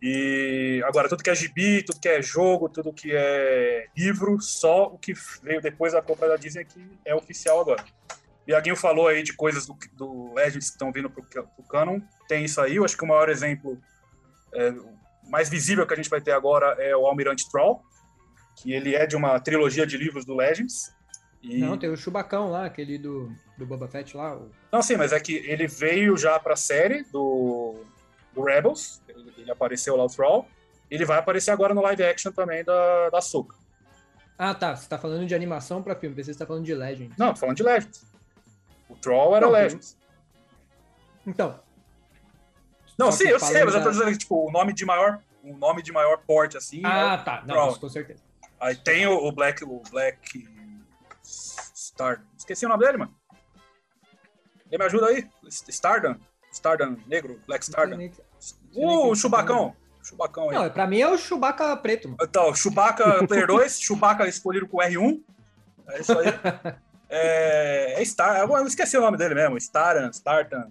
[0.00, 4.86] E agora, tudo que é gibi, tudo que é jogo, tudo que é livro, só
[4.86, 7.84] o que veio depois da compra da Disney que é oficial agora.
[8.48, 12.00] Iaguinho falou aí de coisas do, do Legends que estão vindo pro, pro canon.
[12.26, 13.78] Tem isso aí, eu acho que o maior exemplo
[14.54, 14.72] é,
[15.28, 17.82] mais visível que a gente vai ter agora é o Almirante Troll,
[18.56, 20.92] que ele é de uma trilogia de livros do Legends.
[21.42, 21.58] E...
[21.58, 24.34] Não, tem o Chubacão lá, aquele do, do Boba Fett lá.
[24.36, 27.84] o- Não, sim, mas é que ele veio já pra série do,
[28.32, 30.46] do Rebels, ele, ele apareceu lá o Troll,
[30.90, 33.54] ele vai aparecer agora no live action também da, da Ahsoka.
[34.38, 34.74] Ah, tá.
[34.74, 37.12] Você tá falando de animação pra filme, pensei que você tá falando de Legend.
[37.18, 38.04] Não, tô falando de Legends.
[38.88, 39.96] O Troll era Não, Legends.
[41.26, 41.58] Então.
[42.98, 45.20] Não, sim, eu sei, mas eu tô da- dizendo que, tipo, o nome de maior,
[45.42, 47.42] o nome de maior porte, assim, é Ah, o tá.
[47.46, 48.22] Não, com certeza.
[48.60, 50.48] Aí tem o, o Black, o Black
[51.22, 52.24] Star.
[52.36, 53.14] Esqueci o nome dele, mano.
[54.70, 55.28] Ele me ajuda aí?
[55.48, 56.16] Stardom?
[56.52, 57.40] Stardom negro?
[57.46, 57.98] Black Stardom?
[58.74, 59.76] Uh, o Chubacão.
[60.02, 60.56] Chubacão aí.
[60.56, 62.18] Não, pra mim é o Chewbacca preto, mano.
[62.22, 65.20] Então, Chewbacca Player 2, Chewbacca escolhido com R1.
[65.88, 66.26] É isso aí.
[67.08, 68.38] É, é Star.
[68.38, 69.56] Eu esqueci o nome dele mesmo.
[69.58, 70.68] Staran, Startan.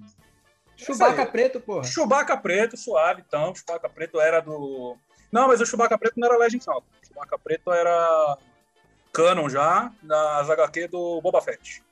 [0.76, 1.32] Chewbacca aí.
[1.32, 1.84] preto, porra.
[1.84, 3.54] Chewbacca preto, suave, então.
[3.56, 4.98] Chewbacca preto era do.
[5.36, 6.78] Não, mas o Chewbacca preto não era Legends, não.
[6.78, 8.38] O Chewbacca preto era
[9.12, 11.84] canon já, nas HQ do Boba Fett.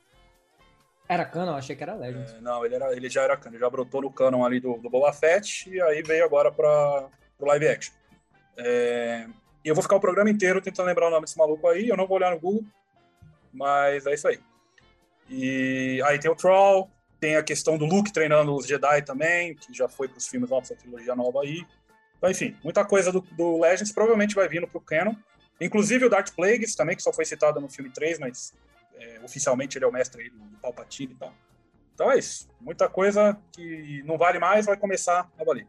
[1.06, 2.36] Era canon, achei que era Legend.
[2.36, 4.78] É, não, ele, era, ele já era canon, ele já brotou no canon ali do,
[4.78, 7.06] do Boba Fett e aí veio agora para
[7.38, 7.92] o live action.
[8.56, 9.26] É,
[9.62, 11.98] e eu vou ficar o programa inteiro tentando lembrar o nome desse maluco aí, eu
[11.98, 12.64] não vou olhar no Google,
[13.52, 14.40] mas é isso aí.
[15.28, 19.70] E aí tem o Troll, tem a questão do Luke treinando os Jedi também, que
[19.74, 21.62] já foi para os filmes novos, essa trilogia nova aí.
[22.24, 25.14] Então, enfim, muita coisa do, do Legends provavelmente vai vindo pro canon.
[25.60, 28.54] Inclusive o Darth Plagueis também, que só foi citado no filme 3, mas
[28.94, 31.34] é, oficialmente ele é o mestre do Palpatine e tal.
[31.92, 32.48] Então é isso.
[32.58, 35.66] Muita coisa que não vale mais vai começar a valer.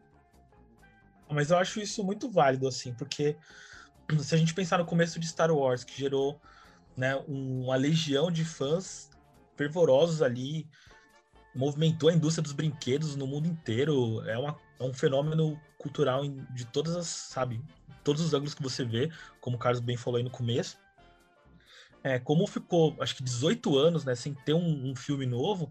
[1.28, 3.36] Mas eu acho isso muito válido, assim, porque
[4.18, 6.40] se a gente pensar no começo de Star Wars, que gerou
[6.96, 9.10] né, uma legião de fãs
[9.56, 10.66] fervorosos ali,
[11.54, 14.26] movimentou a indústria dos brinquedos no mundo inteiro.
[14.26, 17.62] É, uma, é um fenômeno cultural de todas as, sabe,
[18.02, 20.76] todos os ângulos que você vê, como o Carlos bem falou aí no começo.
[22.02, 25.70] É, como ficou, acho que 18 anos, né, sem ter um, um filme novo,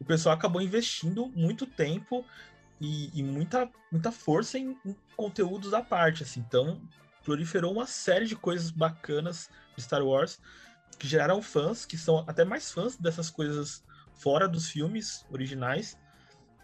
[0.00, 2.24] o pessoal acabou investindo muito tempo
[2.80, 6.40] e, e muita, muita força em, em conteúdos à parte, assim.
[6.40, 6.80] Então,
[7.24, 10.40] proliferou uma série de coisas bacanas de Star Wars
[10.98, 15.98] que geraram fãs, que são até mais fãs dessas coisas fora dos filmes originais,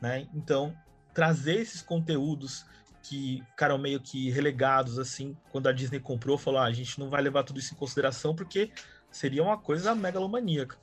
[0.01, 0.29] né?
[0.35, 0.75] Então,
[1.13, 2.65] trazer esses conteúdos
[3.03, 7.11] que ficaram meio que relegados, assim, quando a Disney comprou, falou, ah, a gente não
[7.11, 8.73] vai levar tudo isso em consideração porque
[9.11, 10.79] seria uma coisa megalomaníaca.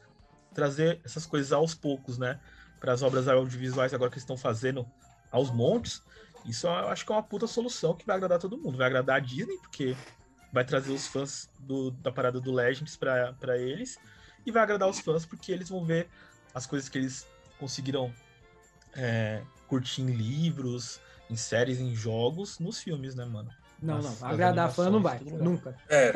[0.53, 2.39] Trazer essas coisas aos poucos, né?
[2.79, 4.85] Para as obras audiovisuais agora que estão fazendo
[5.31, 6.01] aos montes,
[6.45, 8.77] isso eu acho que é uma puta solução que vai agradar todo mundo.
[8.77, 9.95] Vai agradar a Disney, porque
[10.51, 13.97] vai trazer os fãs do- da parada do Legends para eles,
[14.45, 16.09] e vai agradar os fãs porque eles vão ver
[16.53, 17.27] as coisas que eles
[17.59, 18.13] conseguiram
[18.93, 23.49] é, curtir em livros, em séries, em jogos, nos filmes, né, mano?
[23.81, 24.11] Não, Nas- não.
[24.11, 25.19] nas Agradar fã não vai.
[25.23, 25.75] Nunca.
[25.89, 26.11] É,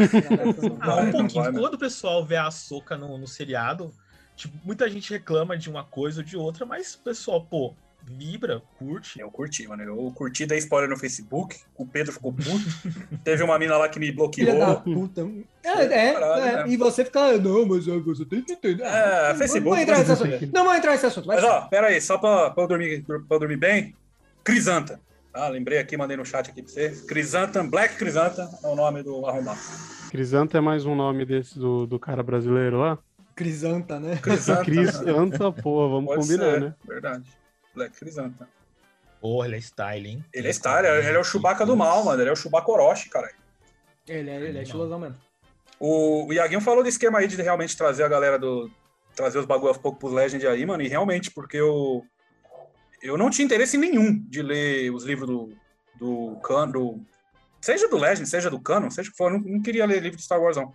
[0.82, 1.44] Ah, um pouquinho.
[1.44, 1.60] vai, né?
[1.60, 3.94] Quando o pessoal vê a Soca no, no seriado,
[4.36, 7.74] tipo, muita gente reclama de uma coisa ou de outra, mas o pessoal, pô,
[8.06, 9.18] vibra, curte.
[9.18, 9.82] eu curti, mano.
[9.84, 11.58] Eu curti da spoiler no Facebook.
[11.78, 12.50] O Pedro ficou puto.
[13.24, 15.08] Teve uma mina lá que me Filha da bloqueou.
[15.08, 15.22] puta.
[15.64, 15.70] É,
[16.10, 16.56] é, Caralho, é.
[16.66, 16.70] né?
[16.74, 18.84] E você fica, "Ah, não, mas ah, você tem que entender.
[18.84, 20.54] É, não, Facebook, Não vou entrar nesse assunto.
[20.54, 21.28] Não vou entrar nesse assunto.
[21.28, 23.96] Mas ó, pera aí, só pra, pra, eu dormir, pra eu dormir bem.
[24.44, 25.00] Crisanta.
[25.34, 26.90] Ah, lembrei aqui, mandei no chat aqui pra você.
[27.08, 29.60] Crisanta, Black Crisanta é o nome do arrombado.
[30.12, 33.00] Crisanta é mais um nome desse do, do cara brasileiro lá?
[33.36, 34.18] Crisanta, né?
[34.22, 34.62] Crisanta.
[34.66, 36.76] Crisanta, porra, vamos Pode combinar, ser, né?
[36.88, 37.24] Verdade.
[37.74, 38.48] Black Crisanta.
[39.20, 40.26] Porra, ele é style, hein?
[40.34, 42.22] Ele é style, ele é o Chewbacca do mal, mano.
[42.22, 43.32] Ele é o Chewbacca Orochi, cara.
[44.08, 45.16] Ele é, ele é estilosão mesmo.
[45.80, 48.70] O, o Iaguinho falou do esquema aí de realmente trazer a galera do.
[49.16, 50.84] trazer os bagulho aos poucos pros Legend aí, mano.
[50.84, 52.04] E realmente, porque eu.
[53.04, 55.54] Eu não tinha interesse nenhum de ler os livros do.
[56.00, 56.72] do Canon.
[56.72, 57.06] Do,
[57.60, 59.32] seja do Legend, seja do Canon, seja que for.
[59.32, 60.74] Eu não, não queria ler livro de Star Wars, não.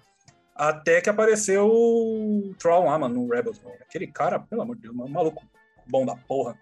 [0.54, 3.60] Até que apareceu o Troll lá, mano, no Rebels.
[3.62, 3.76] mano.
[3.80, 5.42] Aquele cara, pelo amor de Deus, maluco
[5.86, 6.58] bom da porra.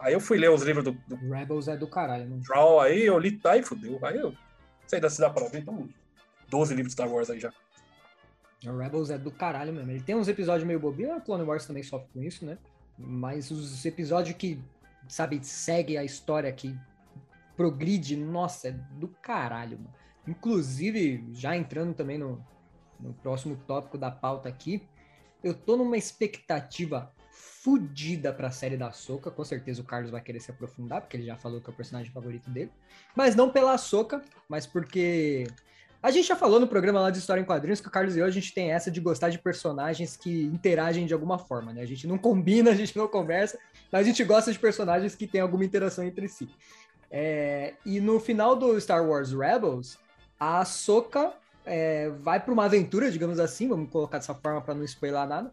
[0.00, 2.42] Aí eu fui ler os livros do, do Rebels é do caralho, mano.
[2.42, 3.98] Troll aí, eu li, aí fudeu.
[4.02, 4.34] Aí eu.
[4.86, 5.88] Sei se dá pra ver, então.
[6.48, 7.52] 12 livros de Star Wars aí já.
[8.66, 9.90] O Rebels é do caralho mesmo.
[9.90, 12.58] Ele tem uns episódios meio bobinhos, a Clone Wars também sofre com isso, né?
[12.98, 14.60] Mas os episódios que,
[15.08, 16.78] sabe, segue a história, que
[17.56, 19.94] progride, nossa, é do caralho, mano.
[20.26, 22.44] Inclusive, já entrando também no,
[23.00, 24.82] no próximo tópico da pauta aqui,
[25.42, 29.30] eu tô numa expectativa fodida pra série da Soca.
[29.30, 31.76] Com certeza o Carlos vai querer se aprofundar, porque ele já falou que é o
[31.76, 32.70] personagem favorito dele.
[33.16, 35.46] Mas não pela Soca, mas porque
[36.02, 38.18] a gente já falou no programa lá de História em Quadrinhos que o Carlos e
[38.18, 41.80] eu, a gente tem essa de gostar de personagens que interagem de alguma forma, né?
[41.80, 43.58] A gente não combina, a gente não conversa,
[43.90, 46.48] mas a gente gosta de personagens que têm alguma interação entre si.
[47.08, 49.96] É, e no final do Star Wars Rebels,
[50.40, 51.34] a Ahsoka
[51.64, 55.52] é, vai para uma aventura, digamos assim, vamos colocar dessa forma para não spoiler nada.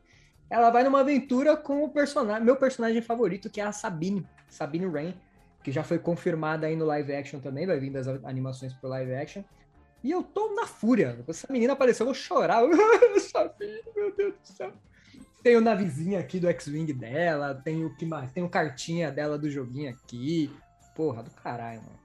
[0.49, 4.87] Ela vai numa aventura com o personagem, meu personagem favorito, que é a Sabine, Sabine
[4.87, 5.13] Wren,
[5.63, 9.13] que já foi confirmada aí no live action também, vai vir das animações pro live
[9.13, 9.43] action.
[10.03, 11.23] E eu tô na fúria.
[11.27, 12.61] Essa menina apareceu, eu vou chorar.
[13.19, 14.73] Sabine, meu Deus do céu.
[15.43, 18.31] Tem o navezinho aqui do X-Wing dela, tem o que mais?
[18.31, 20.53] Tem o cartinha dela do joguinho aqui.
[20.95, 21.99] Porra, do caralho, mano.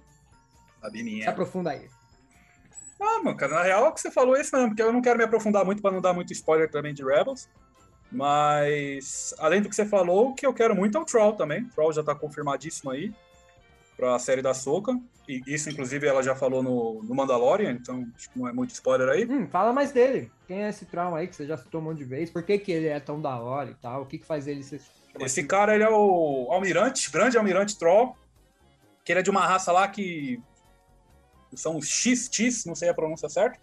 [0.74, 1.30] Se Sabininha.
[1.30, 1.88] aprofunda aí.
[3.00, 5.02] Ah, mano, cara, na real, o que você falou é isso mesmo, porque eu não
[5.02, 7.48] quero me aprofundar muito pra não dar muito spoiler também de Rebels.
[8.11, 11.64] Mas, além do que você falou, o que eu quero muito é o Troll também.
[11.64, 13.12] O Troll já tá confirmadíssimo aí
[13.96, 14.98] pra série da Soca.
[15.28, 18.70] E isso, inclusive, ela já falou no, no Mandalorian, então acho que não é muito
[18.70, 19.24] spoiler aí.
[19.24, 20.30] Hum, fala mais dele.
[20.46, 22.30] Quem é esse trauma aí que você já citou um monte de vez?
[22.30, 24.02] Por que, que ele é tão da hora e tal?
[24.02, 24.83] O que, que faz ele ser.
[25.18, 28.16] Esse cara, ele é o almirante, grande almirante Troll,
[29.04, 30.42] que ele é de uma raça lá que
[31.54, 33.59] são os X, não sei a pronúncia certa,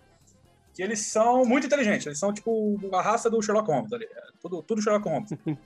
[0.73, 4.23] que eles são muito inteligentes, eles são tipo a raça do Sherlock Holmes, ali, é
[4.41, 5.31] tudo, tudo Sherlock Holmes.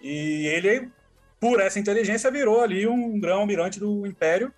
[0.00, 0.90] e ele,
[1.40, 4.52] por essa inteligência, virou ali um grão almirante do Império,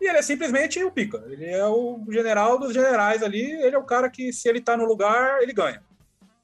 [0.00, 3.78] e ele é simplesmente o pica, ele é o general dos generais ali, ele é
[3.78, 5.82] o cara que se ele tá no lugar, ele ganha,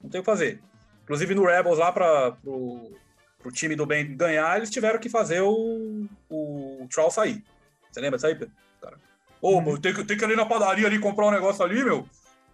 [0.02, 0.60] não tem o que fazer.
[1.04, 2.92] Inclusive no Rebels lá para pro,
[3.38, 7.44] pro time do bem ganhar, eles tiveram que fazer o, o Troll sair.
[7.92, 8.54] Você lembra disso aí, Pedro?
[8.80, 8.96] Cara.
[9.40, 11.84] Ô, meu, tem que, tem que ir ali na padaria ali comprar um negócio ali,
[11.84, 12.08] meu.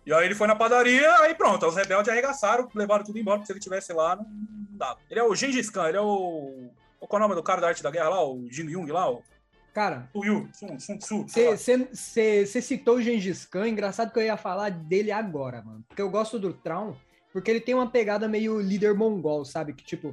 [0.05, 3.47] E aí ele foi na padaria, aí pronto, os rebeldes arregaçaram, levaram tudo embora, porque
[3.47, 4.27] se ele tivesse lá, não
[4.71, 4.99] dava.
[5.09, 6.71] Ele é o Gengis Khan, ele é o.
[7.01, 8.25] Qual é o nome do cara da arte da guerra lá?
[8.29, 9.11] O Jin Young lá?
[9.11, 9.23] O,
[9.73, 11.27] Cara, Tuyu, Sun, Sun Tzu.
[11.29, 15.85] você citou o Gengis Khan, engraçado que eu ia falar dele agora, mano.
[15.89, 16.95] Porque eu gosto do Traum,
[17.33, 19.73] porque ele tem uma pegada meio líder mongol, sabe?
[19.73, 20.13] Que tipo,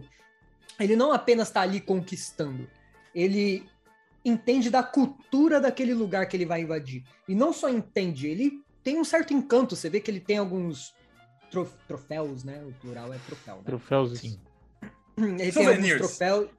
[0.79, 2.69] ele não apenas tá ali conquistando,
[3.15, 3.67] ele
[4.23, 7.03] entende da cultura daquele lugar que ele vai invadir.
[7.27, 9.75] E não só entende, ele tem um certo encanto.
[9.75, 10.93] Você vê que ele tem alguns
[11.49, 12.63] tro- troféus, né?
[12.63, 13.61] O plural é troféu, né?
[13.65, 14.19] Troféus.
[14.19, 14.39] Sim.
[15.17, 15.97] Ele tem alguns Souvenirs.
[15.97, 16.49] troféus.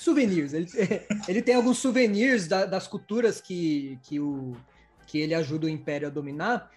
[0.00, 0.52] Souvenirs.
[0.52, 0.66] Ele,
[1.28, 4.56] ele tem alguns souvenirs da- das culturas que, que, o,
[5.06, 6.70] que ele ajuda o Império a dominar.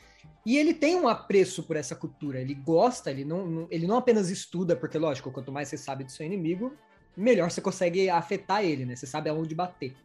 [0.46, 2.40] E ele tem um apreço por essa cultura.
[2.40, 6.04] Ele gosta, ele não, não- ele não apenas estuda, porque, lógico, quanto mais você sabe
[6.04, 6.74] do seu inimigo,
[7.16, 8.96] melhor você consegue afetar ele, né?
[8.96, 9.96] Você sabe aonde bater.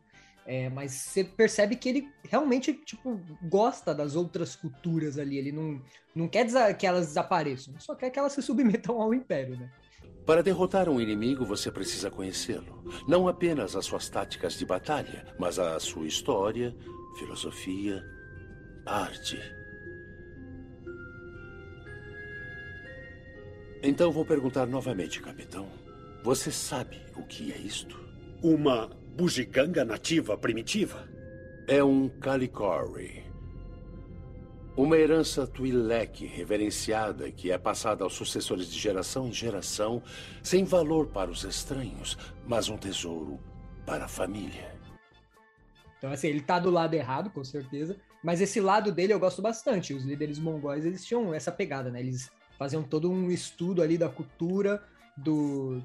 [0.46, 5.36] É, mas você percebe que ele realmente, tipo, gosta das outras culturas ali.
[5.36, 5.82] Ele não,
[6.14, 9.70] não quer que elas desapareçam, só quer que elas se submetam ao Império, né?
[10.28, 12.84] Para derrotar um inimigo, você precisa conhecê-lo.
[13.08, 16.76] Não apenas as suas táticas de batalha, mas a sua história,
[17.18, 18.04] filosofia,
[18.84, 19.40] arte.
[23.82, 25.66] Então vou perguntar novamente, capitão.
[26.22, 27.98] Você sabe o que é isto?
[28.42, 28.86] Uma
[29.16, 31.08] bugiganga nativa primitiva?
[31.66, 33.27] É um Calicori.
[34.78, 40.00] Uma herança Twi'lek reverenciada que é passada aos sucessores de geração em geração,
[40.40, 43.40] sem valor para os estranhos, mas um tesouro
[43.84, 44.72] para a família.
[45.98, 47.96] Então, assim, ele tá do lado errado, com certeza.
[48.22, 49.92] Mas esse lado dele eu gosto bastante.
[49.92, 51.98] Os líderes mongóis, eles tinham essa pegada, né?
[51.98, 54.80] Eles faziam todo um estudo ali da cultura,
[55.16, 55.82] do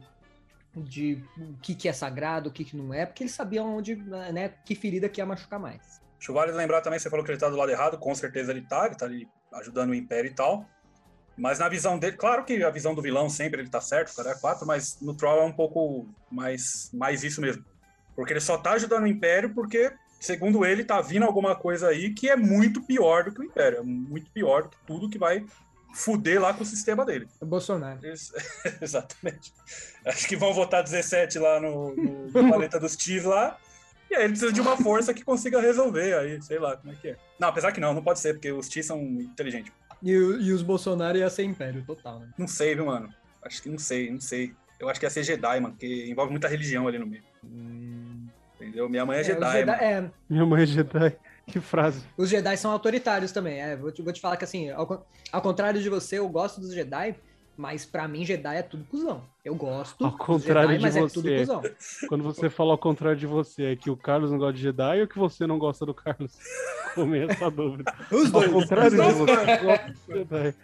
[0.76, 3.96] de o que, que é sagrado, o que, que não é, porque eles sabiam onde,
[3.96, 6.03] né, que ferida que ia machucar mais.
[6.24, 8.62] Acho vale lembrar também, você falou que ele tá do lado errado, com certeza ele
[8.62, 10.66] tá, ele tá ali ajudando o Império e tal.
[11.36, 14.16] Mas na visão dele, claro que a visão do vilão sempre ele tá certo, o
[14.16, 17.66] cara é 4, mas no Troll é um pouco mais, mais isso mesmo.
[18.16, 22.14] Porque ele só tá ajudando o Império porque, segundo ele, tá vindo alguma coisa aí
[22.14, 23.80] que é muito pior do que o Império.
[23.80, 25.46] É muito pior do que tudo que vai
[25.94, 27.28] fuder lá com o sistema dele.
[27.42, 28.00] O Bolsonaro.
[28.02, 28.32] Eles-
[28.82, 29.52] Exatamente.
[30.06, 33.58] Acho que vão votar 17 lá no, no, no planeta dos Tis lá.
[34.12, 36.96] E aí ele precisa de uma força que consiga resolver aí, sei lá como é
[36.96, 37.18] que é.
[37.40, 39.72] Não, apesar que não, não pode ser, porque os Tis são inteligentes.
[40.02, 42.30] E, e os Bolsonaro ia ser império total, né?
[42.38, 43.10] Não sei, viu, mano?
[43.42, 44.54] Acho que não sei, não sei.
[44.80, 47.24] Eu acho que ia ser Jedi, mano, porque envolve muita religião ali no meio.
[48.56, 48.88] Entendeu?
[48.90, 49.82] Minha mãe é, os Jedi, Jedi- mano.
[49.84, 51.16] é, Minha mãe é Jedi.
[51.46, 52.02] Que frase.
[52.16, 53.60] os Jedi são autoritários também.
[53.62, 56.62] É, vou, te, vou te falar que assim, ao, ao contrário de você, eu gosto
[56.62, 57.16] dos Jedi,
[57.58, 59.24] mas pra mim Jedi é tudo cuzão.
[59.44, 61.14] Eu gosto Ao contrário Jedi, de mas é você.
[61.14, 61.62] tudo cuzão.
[62.10, 65.02] Quando você fala ao contrário de você, é que o Carlos não gosta de Jedi
[65.02, 66.38] ou que você não gosta do Carlos?
[66.96, 67.94] Comei essa dúvida.
[68.12, 68.52] Os Ao dois.
[68.52, 70.56] contrário de Os dois, você, de Jedi.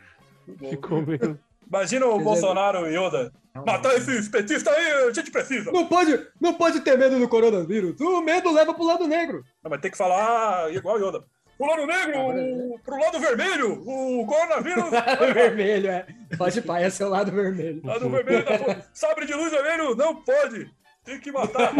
[0.69, 1.39] Ficou meio.
[1.67, 3.31] Imagina o Bolsonaro e Yoda.
[3.65, 5.71] Matar esses petistas aí, a gente precisa.
[5.71, 7.99] Não pode, não pode ter medo do coronavírus.
[7.99, 9.43] O medo leva pro lado negro.
[9.63, 11.23] Não, mas tem que falar igual Yoda.
[11.59, 12.19] Pro lado negro,
[12.73, 14.89] o- pro lado vermelho, o coronavírus.
[14.91, 16.07] Lado vermelho, é.
[16.37, 17.81] Pode pai, é seu lado vermelho.
[17.85, 18.89] Lado vermelho da força.
[18.93, 20.71] Sabre de luz vermelho não pode.
[21.03, 21.73] Tem que matar.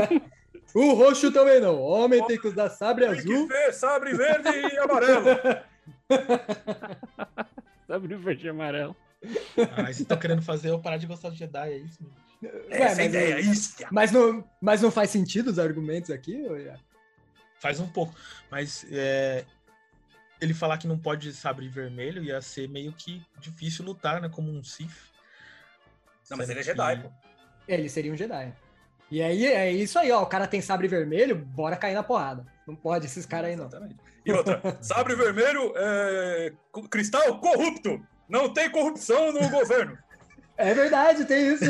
[0.75, 1.79] O roxo também não.
[1.81, 3.47] Homem tem que usar sabre Tem que azul.
[3.47, 5.25] ver sabre verde e amarelo.
[7.87, 8.95] Sabe verde e amarelo.
[9.75, 11.97] Ah, vocês estão querendo fazer eu parar de gostar de Jedi, é isso?
[12.01, 12.51] meu?
[12.69, 13.75] Essa é a mas, ideia, isso.
[13.91, 16.41] mas não, mas não faz sentido os argumentos aqui?
[16.47, 16.75] ou é?
[17.59, 18.13] Faz um pouco.
[18.49, 19.43] Mas é,
[20.41, 24.29] ele falar que não pode sabre vermelho ia ser meio que difícil lutar, né?
[24.29, 25.09] Como um Sith.
[26.29, 27.09] Não, mas ele é Jedi, pô.
[27.67, 28.53] Ele seria um Jedi.
[29.11, 30.21] E aí é isso aí, ó.
[30.21, 32.45] O cara tem sabre vermelho, bora cair na porrada.
[32.67, 33.65] Não pode esses caras aí, não.
[33.65, 33.95] Exatamente.
[34.25, 36.53] E outra, sabre vermelho é
[36.89, 37.99] cristal corrupto.
[38.27, 39.97] Não tem corrupção no governo.
[40.55, 41.65] É verdade, tem isso.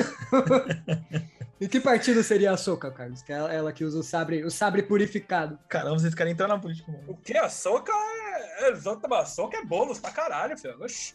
[1.61, 3.21] e que partido seria a Soca, Carlos?
[3.21, 5.57] Que é ela, ela que usa o sabre, o sabre purificado.
[5.69, 7.05] Caramba, vocês querem entrar na política, mano.
[7.07, 7.37] O que?
[7.37, 8.28] A soca é.
[8.39, 10.81] É exata- A soca é bolos pra caralho, filho.
[10.83, 11.13] Oxi.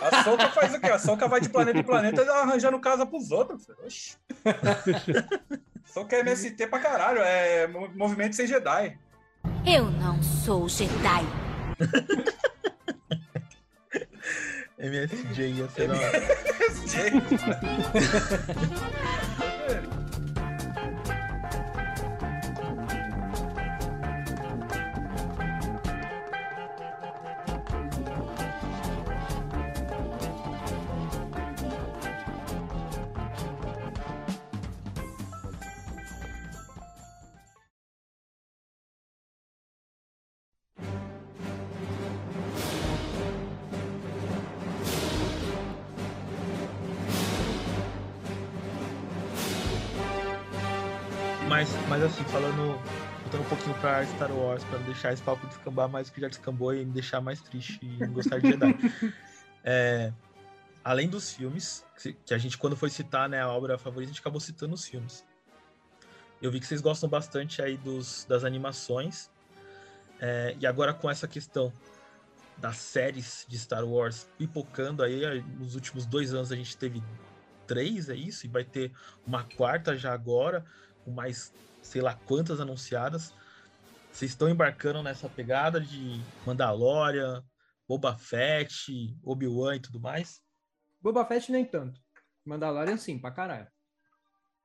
[0.00, 0.90] A soca faz o quê?
[0.90, 3.78] A soca vai de planeta em planeta arranjando casa pros outros, filho.
[3.84, 4.16] Oxi.
[5.84, 7.18] Soca é MST pra caralho.
[7.20, 8.96] É mo- movimento sem Jedi.
[9.66, 11.26] Eu não sou Jedi.
[14.78, 16.22] MSJ ia ser da hora.
[16.58, 16.92] Mas,
[54.06, 57.20] pra Star Wars, não deixar esse papo descambar mais que já descambou e me deixar
[57.20, 58.74] mais triste e não gostar de Jedi.
[59.64, 60.12] É,
[60.82, 64.20] além dos filmes, que- a gente, quando foi citar né, a obra favorita, a gente
[64.20, 65.24] acabou citando os filmes.
[66.40, 69.30] Eu vi que vocês gostam bastante aí dos, das animações.
[70.20, 71.72] É, e agora com essa questão
[72.56, 77.00] das séries de Star Wars pipocando aí, nos últimos dois anos a gente teve
[77.68, 78.46] três, é isso?
[78.46, 78.90] E vai ter
[79.24, 80.64] uma quarta já agora,
[81.04, 83.32] com mais sei lá quantas anunciadas.
[84.12, 87.42] Vocês estão embarcando nessa pegada de Mandalorian,
[87.88, 90.40] Boba Fett, Obi-Wan e tudo mais?
[91.00, 91.98] Boba Fett nem tanto.
[92.44, 93.66] Mandalorian sim, pra caralho.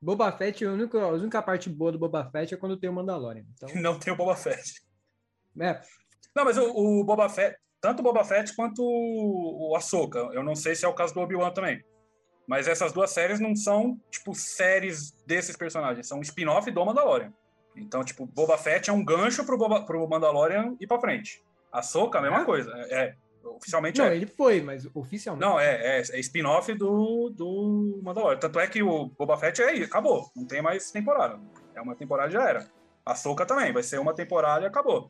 [0.02, 2.94] Boba Fett, a única, a única parte boa do Boba Fett é quando tem o
[2.94, 3.46] Mandalorian.
[3.56, 4.82] Então, Não tem o Boba Fett.
[5.60, 5.82] é,
[6.36, 10.44] Não, mas o, o Boba Fett, tanto o Boba Fett quanto o, o Ahsoka, eu
[10.44, 11.82] não sei se é o caso do Obi-Wan também.
[12.46, 17.34] Mas essas duas séries não são, tipo, séries desses personagens, são um spin-off do Mandalorian.
[17.80, 21.44] Então, tipo, Boba Fett é um gancho pro, Boba, pro Mandalorian ir pra frente.
[21.72, 22.46] Ahsoka, a mesma É?
[22.46, 22.72] coisa.
[22.76, 24.16] É, é, oficialmente não, é.
[24.16, 25.46] ele foi, mas oficialmente.
[25.48, 28.40] Não, é, é, é spin-off do, do Mandalorian.
[28.40, 30.30] Tanto é que o Boba Fett é aí, acabou.
[30.36, 31.40] Não tem mais temporada.
[31.76, 32.68] É uma temporada e já era.
[33.06, 35.10] A Soca também, vai ser uma temporada e acabou.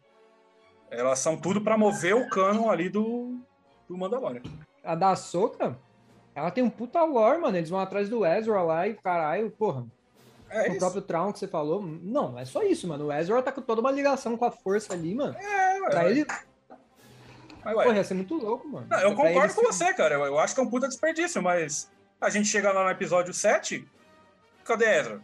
[0.89, 3.39] Elas são tudo pra mover o canon ali do,
[3.89, 4.43] do Mandalorian.
[4.84, 5.78] A da Soca,
[6.36, 7.57] ela tem um puta lore, mano.
[7.57, 9.86] Eles vão atrás do Ezra lá e caralho, porra.
[10.49, 11.81] É o próprio Traum que você falou.
[11.81, 13.07] Não, não é só isso, mano.
[13.07, 15.35] O Ezra tá com toda uma ligação com a força ali, mano.
[15.37, 16.25] É, ué, Pra ele.
[17.63, 17.83] Mas, ué.
[17.83, 18.87] Porra, ia ser muito louco, mano.
[18.89, 20.15] Não, eu Pra concordo com você, cara.
[20.15, 21.91] Eu, eu acho que é um puta desperdício, mas
[22.21, 23.85] a gente chega lá no episódio 7,
[24.63, 25.21] cadê Ezra?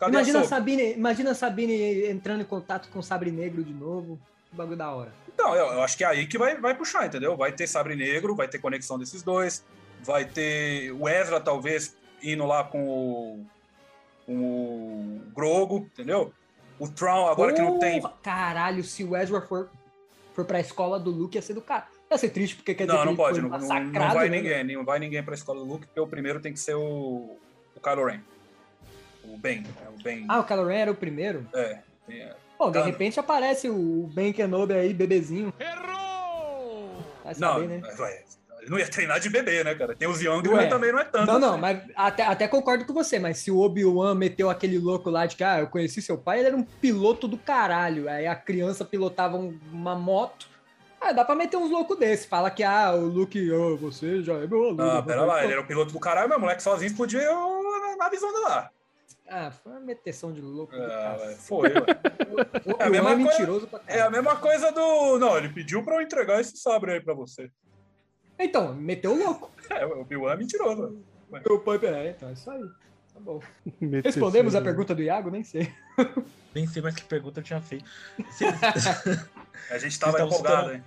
[0.00, 0.44] Cadê Imagina a?
[0.44, 4.18] Sabine, imagina a Sabine entrando em contato com o Sabre Negro de novo.
[4.50, 5.12] Que bagulho da hora.
[5.32, 7.36] Então, eu, eu acho que é aí que vai, vai puxar, entendeu?
[7.36, 9.64] Vai ter Sabre Negro, vai ter conexão desses dois,
[10.02, 13.46] vai ter o Ezra, talvez, indo lá com o,
[14.28, 16.32] o Grogo, entendeu?
[16.78, 18.02] O Tron, agora que não tem.
[18.22, 19.70] Caralho, se o Ezra for,
[20.34, 21.86] for pra escola do Luke, ia ser do cara.
[22.10, 23.92] Ia ser triste, porque quer dizer Não, que não ele pode, foi não, não- massacrado,
[24.08, 26.52] não vai né, ninguém, não vai ninguém pra escola do Luke, porque o primeiro tem
[26.52, 27.36] que ser o,
[27.76, 28.20] o Kylo Ren.
[29.24, 30.26] O Ben, é o Ben.
[30.28, 31.46] Ah, o Kylo Ren era o primeiro?
[31.54, 31.78] É,
[32.10, 32.34] é.
[32.58, 32.84] Bom, de Tá.
[32.84, 35.52] repente aparece o Ben Kenobi aí, bebezinho.
[37.24, 37.82] Vai Não, saber, né?
[37.98, 38.24] ué,
[38.64, 39.94] ele não ia treinar de bebê, né, cara?
[39.94, 41.26] Tem os Young, mas também não é tanto.
[41.26, 41.60] Não, não, assim.
[41.60, 45.36] mas até, até concordo com você, mas se o Obi-Wan meteu aquele louco lá de
[45.36, 48.08] que, ah, eu conheci seu pai, ele era um piloto do caralho.
[48.08, 50.48] Aí a criança pilotava um- uma moto.
[51.00, 52.26] Ah, dá pra meter uns loucos desse.
[52.26, 54.82] Fala que, ah, o Luke, oh, você já é meu aluno.
[54.82, 57.20] Ah, pera lá, ele era o piloto do caralho, mas o moleque sozinho explodiu
[57.98, 58.70] na visão de lá.
[59.28, 60.74] Ah, foi uma meteção de louco.
[60.76, 61.68] Ah, foi,
[62.78, 65.18] É a mesma é coisa- mentiroso É a mesma coisa do.
[65.18, 67.50] Não, ele pediu pra eu entregar esse sabre aí pra você.
[68.38, 69.50] Então, meteu o louco.
[69.70, 71.02] É, o Obi-Wan é mentiroso.
[71.30, 72.62] Meu pai, é, então é isso aí.
[73.14, 73.40] Tá bom.
[74.04, 75.30] Respondemos a pergunta do Iago?
[75.30, 75.72] Nem sei.
[76.54, 77.84] Nem sei mais que pergunta eu tinha feito.
[78.30, 78.52] Vocês
[79.70, 80.84] A gente tava estavam empolgado, citando- hein?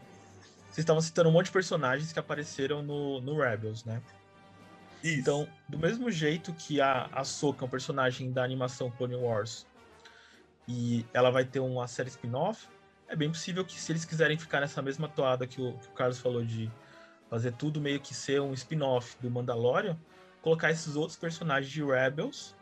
[0.67, 3.99] vocês estavam citando um monte de personagens que apareceram no, no Rebels, né?
[5.03, 5.19] Isso.
[5.21, 9.65] Então, do mesmo jeito que a Ahsoka é um personagem da animação Clone Wars
[10.67, 12.67] e ela vai ter uma série spin-off,
[13.07, 15.91] é bem possível que se eles quiserem ficar nessa mesma toada que o, que o
[15.91, 16.69] Carlos falou de
[17.29, 19.97] fazer tudo meio que ser um spin-off do Mandalorian,
[20.41, 22.55] colocar esses outros personagens de Rebels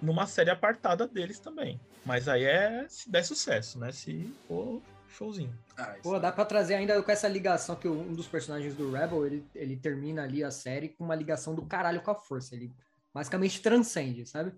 [0.00, 1.80] numa série apartada deles também.
[2.04, 3.90] Mas aí é se der sucesso, né?
[3.92, 5.56] Se for showzinho.
[5.78, 9.26] Ah, Pô, dá pra trazer ainda com essa ligação que um dos personagens do Rebel,
[9.26, 12.54] ele, ele termina ali a série com uma ligação do caralho com a força.
[12.54, 12.72] Ele
[13.12, 14.52] basicamente transcende, sabe?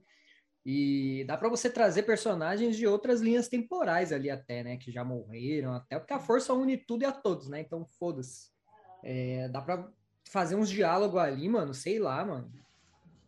[0.65, 4.77] E dá pra você trazer personagens de outras linhas temporais ali até, né?
[4.77, 7.61] Que já morreram, até porque a força une tudo e a todos, né?
[7.61, 8.56] Então foda-se.
[9.03, 9.89] É, dá pra
[10.31, 12.51] fazer uns diálogos ali, mano, sei lá, mano.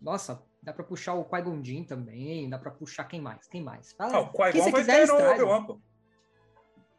[0.01, 3.47] Nossa, dá pra puxar o Qui-Gon Jinn também, dá pra puxar quem mais?
[3.49, 3.93] Quem mais?
[3.93, 5.15] Fala, Ah, o vai quiser, ter no.
[5.15, 5.81] Obi-Wan, pô.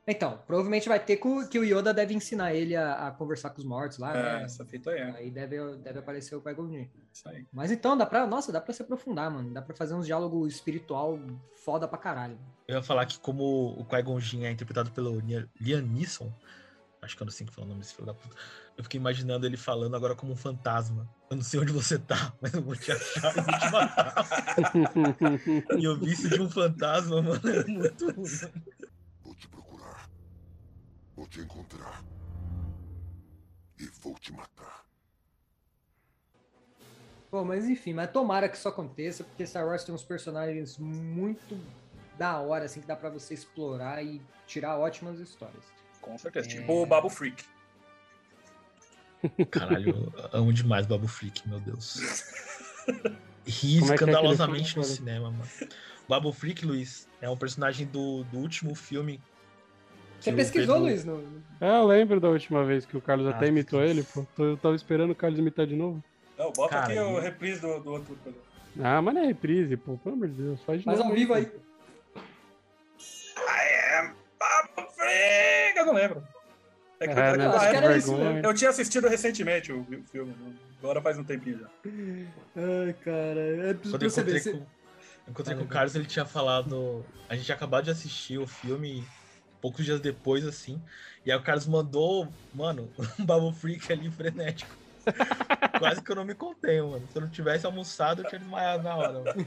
[0.07, 3.51] Então, provavelmente vai ter que o, que o Yoda deve ensinar ele a, a conversar
[3.51, 4.43] com os mortos lá, É, né?
[4.43, 5.11] essa fita aí, é.
[5.11, 6.87] Aí deve, deve aparecer o Qui-Gon Jinn.
[7.13, 7.45] Isso aí.
[7.53, 9.53] Mas então, dá pra, nossa, dá pra se aprofundar, mano.
[9.53, 11.19] Dá pra fazer uns diálogos espiritual
[11.63, 12.39] foda pra caralho.
[12.67, 16.33] Eu ia falar que como o Qui-Gon Jinn é interpretado pelo Liam Neeson,
[17.09, 18.35] acho que eu não sei que fala o nome desse filho da puta,
[18.77, 21.09] eu fiquei imaginando ele falando agora como um fantasma.
[21.29, 24.15] Eu não sei onde você tá, mas eu vou te achar e vou te matar.
[25.77, 28.53] e eu vi isso de um fantasma, mano, é muito ruim.
[29.23, 30.09] Vou te procurar.
[31.15, 32.03] Vou te encontrar.
[33.79, 34.85] E vou te matar.
[37.31, 41.59] Pô, mas enfim, mas tomara que isso aconteça, porque Star Wars tem uns personagens muito
[42.17, 45.78] da hora, assim, que dá pra você explorar e tirar ótimas histórias.
[46.09, 46.47] Com certeza.
[46.47, 46.51] É.
[46.51, 47.43] Tipo o Babu Freak.
[49.51, 51.97] Caralho, eu amo demais Babu Freak, meu Deus.
[53.45, 54.87] Ri Como é é escandalosamente filme?
[54.87, 55.49] no cinema, mano.
[56.07, 59.21] Babu Freak, Luiz, é um personagem do, do último filme.
[60.19, 61.05] Você pesquisou, Pedro- Luiz?
[61.05, 61.23] No...
[61.61, 64.25] É, eu lembro da última vez que o Carlos Ah, até imitou ele, pô.
[64.37, 66.03] Eu tava esperando o Carlos imitar de novo.
[66.37, 68.17] Não, bota Cara, aqui o reprise do, do outro.
[68.81, 69.97] Ah, mas não é reprise, pô.
[69.97, 71.11] Pelo amor de Deus, faz de Faz novo.
[71.11, 71.45] ao vivo aí.
[71.45, 71.59] pô.
[75.79, 75.81] Freak!
[75.81, 76.23] Eu não lembro.
[77.01, 77.49] É que, É, é que né?
[77.59, 78.39] que era eu- isso mesmo.
[78.39, 80.35] eu tinha assistido recentemente o, o filme.
[80.79, 81.67] Agora faz um tempinho já.
[82.55, 83.39] Ai, cara.
[83.39, 84.65] É Quando eu encontrei, você- com,
[85.29, 87.05] encontrei com o Carlos, ele tinha falado.
[87.29, 89.05] A gente tinha acabado de assistir o filme
[89.61, 90.81] poucos dias depois, assim.
[91.25, 94.75] E aí o Carlos mandou, mano, um Babu Freak ali frenético.
[95.79, 97.07] Quase que eu não me contenho, mano.
[97.11, 99.45] Se eu não tivesse almoçado, eu tinha desmaiado na hora, mano.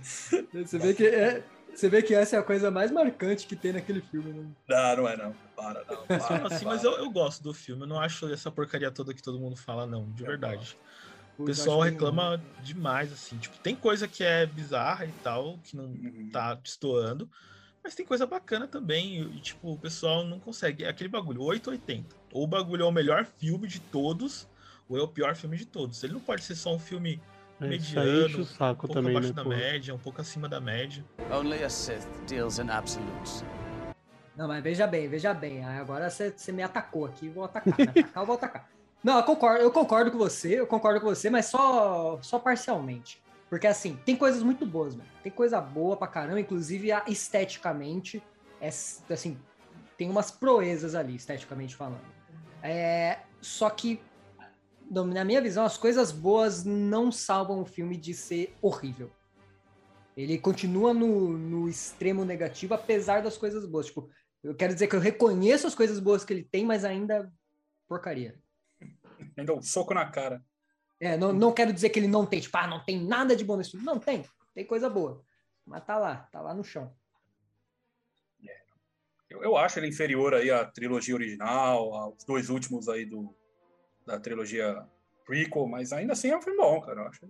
[0.00, 1.42] Você vê que é.
[1.74, 4.50] Você vê que essa é a coisa mais marcante que tem naquele filme, né?
[4.68, 5.34] Não, não é não.
[5.56, 6.06] Para, não.
[6.06, 6.74] Para, Assim, para.
[6.74, 7.82] mas eu, eu gosto do filme.
[7.82, 10.76] Eu não acho essa porcaria toda que todo mundo fala, não, de verdade.
[11.38, 13.38] O pessoal reclama demais, assim.
[13.38, 16.28] Tipo, tem coisa que é bizarra e tal, que não Uhum.
[16.30, 17.28] tá destoando.
[17.82, 19.22] Mas tem coisa bacana também.
[19.22, 20.84] E, tipo, o pessoal não consegue.
[20.84, 22.14] É aquele bagulho, 880.
[22.32, 24.46] Ou o bagulho é o melhor filme de todos,
[24.88, 26.02] ou é o pior filme de todos.
[26.02, 27.20] Ele não pode ser só um filme
[27.64, 29.48] É, mediano, enche o um saco pouco também, abaixo né, da pô?
[29.50, 31.04] média, um pouco acima da média.
[31.30, 33.44] Only a Sith deals in absolutes.
[34.36, 35.64] Não, mas veja bem, veja bem.
[35.64, 37.76] Agora você, me atacou aqui, vou atacar.
[37.78, 38.68] Me atacar, eu vou atacar.
[39.02, 43.20] Não, eu concordo, eu concordo com você, eu concordo com você, mas só, só parcialmente.
[43.50, 45.08] Porque assim, tem coisas muito boas, mano.
[45.22, 48.22] Tem coisa boa pra caramba, inclusive a- esteticamente,
[48.60, 49.36] é, assim,
[49.98, 52.00] tem umas proezas ali, esteticamente falando.
[52.62, 54.00] É, só que,
[54.92, 59.10] na minha visão, as coisas boas não salvam o filme de ser horrível.
[60.14, 63.86] Ele continua no, no extremo negativo, apesar das coisas boas.
[63.86, 64.10] Tipo,
[64.42, 67.32] eu quero dizer que eu reconheço as coisas boas que ele tem, mas ainda
[67.88, 68.38] porcaria.
[69.36, 70.44] Ainda um soco na cara.
[71.00, 73.44] É, não, não quero dizer que ele não tem, tipo, ah, não tem nada de
[73.44, 73.86] bom nesse filme.
[73.86, 74.24] Não, tem.
[74.54, 75.24] Tem coisa boa.
[75.64, 76.94] Mas tá lá, tá lá no chão.
[79.30, 83.34] Eu, eu acho ele inferior aí à trilogia original, aos dois últimos aí do,
[84.06, 84.84] da trilogia
[85.24, 87.00] prequel, mas ainda assim é um filme bom, cara.
[87.02, 87.20] Eu acho.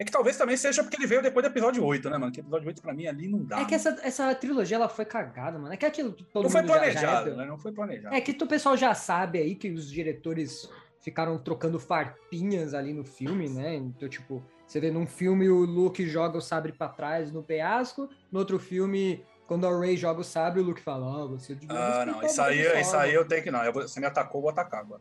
[0.00, 2.30] É que talvez também seja porque ele veio depois do episódio 8, né, mano?
[2.30, 3.60] Que episódio 8 pra mim ali não dá.
[3.60, 5.74] É que essa, essa trilogia ela foi cagada, mano.
[5.74, 7.44] É que aquilo que todo não foi mundo já- já planejado, é- né?
[7.46, 8.14] Não foi planejado.
[8.14, 10.70] É que o pessoal já sabe aí que os diretores
[11.00, 13.74] ficaram trocando farpinhas ali no filme, né?
[13.74, 18.08] Então, tipo, você vê num filme o Luke joga o sabre pra trás no penhasco,
[18.30, 21.76] no outro filme, quando a Rey joga o sabre, o Luke fala, ah, você devia
[21.76, 23.72] Ah, não, isso aí, isso aí mano." eu tenho que não.
[23.72, 25.00] Você me atacou, eu vou atacar agora.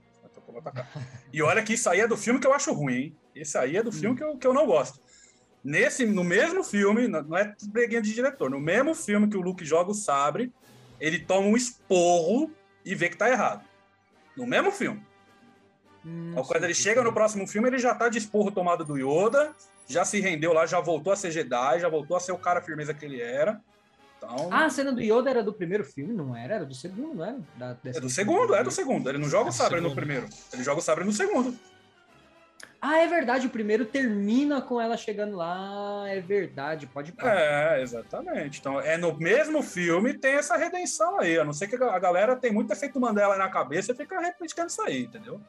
[0.57, 0.87] Vou atacar.
[1.31, 3.17] E olha que isso aí é do filme que eu acho ruim, hein?
[3.35, 4.99] Esse aí é do filme que eu, que eu não gosto.
[5.63, 9.63] Nesse, no mesmo filme, não é breguinha de diretor, no mesmo filme que o Luke
[9.65, 10.51] joga o sabre,
[10.99, 12.51] ele toma um esporro
[12.83, 13.63] e vê que tá errado.
[14.35, 15.05] No mesmo filme.
[16.05, 18.97] Hum, Então, quando ele chega no próximo filme, ele já tá de esporro tomado do
[18.97, 19.53] Yoda,
[19.87, 22.61] já se rendeu lá, já voltou a ser Jedi, já voltou a ser o cara
[22.61, 23.61] firmeza que ele era.
[24.18, 26.55] Então, Ah, a cena do Yoda era do primeiro filme, não era?
[26.55, 27.38] Era do segundo, não era?
[27.55, 28.72] Da- dessa é do segundo, é do trilogia.
[28.72, 29.09] segundo.
[29.09, 29.95] Ele não joga É o do sabre no segundo.
[29.95, 30.28] primeiro.
[30.51, 31.57] Ele joga o sabre no segundo.
[32.80, 37.39] Ah, é verdade, o primeiro termina com ela chegando lá, é verdade, pode parar.
[37.80, 38.59] É, exatamente.
[38.59, 41.39] Então, é no mesmo filme tem essa redenção aí.
[41.39, 44.68] A não ser que a galera tem muito efeito Mandela na cabeça e fica repetindo
[44.70, 45.41] isso aí, entendeu?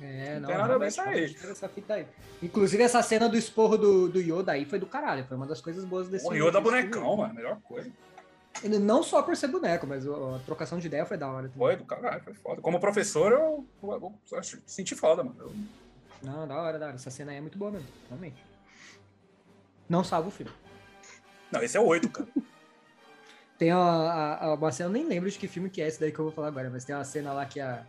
[0.00, 2.06] É, não, tem nada a ver realmente, isso essa fita aí.
[2.42, 5.24] Inclusive, essa cena do esporro do, do Yoda aí foi do caralho.
[5.26, 7.16] Foi uma das coisas boas desse O Yoda bonecão, filme.
[7.22, 7.90] mano, melhor coisa.
[8.62, 11.42] Ele não só por ser boneco, mas a trocação de ideia foi da hora.
[11.48, 11.58] também.
[11.58, 12.60] Foi do caralho, foi foda.
[12.62, 15.36] Como professor, eu, eu, eu acho- senti foda, mano.
[15.40, 15.52] Eu-
[16.22, 16.94] Não, da hora, da hora.
[16.94, 18.42] Essa cena aí é muito boa mesmo, realmente.
[19.88, 20.50] Não salva o filme.
[21.52, 22.28] Não, esse é o 8, cara.
[23.58, 25.98] Tem a, a, a- uma cena, eu nem lembro de que filme que é esse
[26.00, 27.86] daí que eu vou falar agora, mas tem uma cena lá que a,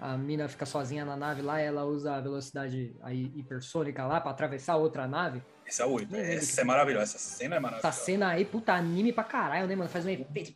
[0.00, 4.30] a mina fica sozinha na nave lá ela usa a velocidade aí, hipersônica lá pra
[4.30, 5.42] atravessar outra nave.
[5.66, 6.10] Esse é o 8.
[6.12, 7.02] Nem lembro Esse que- é maravilhoso.
[7.04, 7.92] Essa cena é Essa maravilhosa.
[8.04, 9.90] cena aí, puta, anime pra caralho, né, mano?
[9.90, 10.54] Faz um efeito.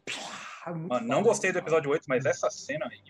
[0.67, 3.01] Mano, não gostei do episódio 8, mas essa cena aí.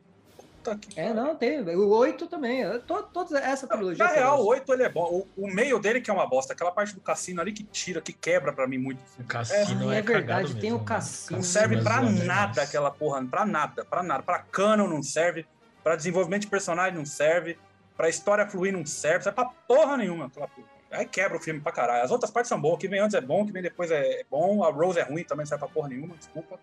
[0.65, 1.23] Puta que É, pariu.
[1.23, 1.61] não, tem.
[1.61, 2.61] O 8 também.
[2.61, 4.05] eu- to- Toda essa trilogia.
[4.05, 4.51] Na real, o gosto.
[4.51, 5.27] 8 ele é bom.
[5.37, 6.53] O, o meio dele que é uma bosta.
[6.55, 9.01] Aquela parte do cassino ali que tira, que quebra pra mim muito.
[9.19, 11.37] O cassino Ah, é, é verdade, cagado tem o mesmo, cassino.
[11.37, 13.25] Não serve pra é nada aquela porra.
[13.27, 14.23] Pra nada, pra nada.
[14.23, 15.47] Pra canon não serve.
[15.83, 17.59] Pra desenvolvimento de personagem não serve.
[17.97, 19.25] Pra história fluir não serve.
[19.25, 20.67] Serve pra porra nenhuma aquela porra.
[20.91, 22.05] Aí quebra o filme pra caralho.
[22.05, 22.75] As outras partes são boas.
[22.75, 24.63] O que vem antes é bom, o que vem depois é bom.
[24.63, 26.59] A Rose é ruim, também não serve pra porra nenhuma, desculpa.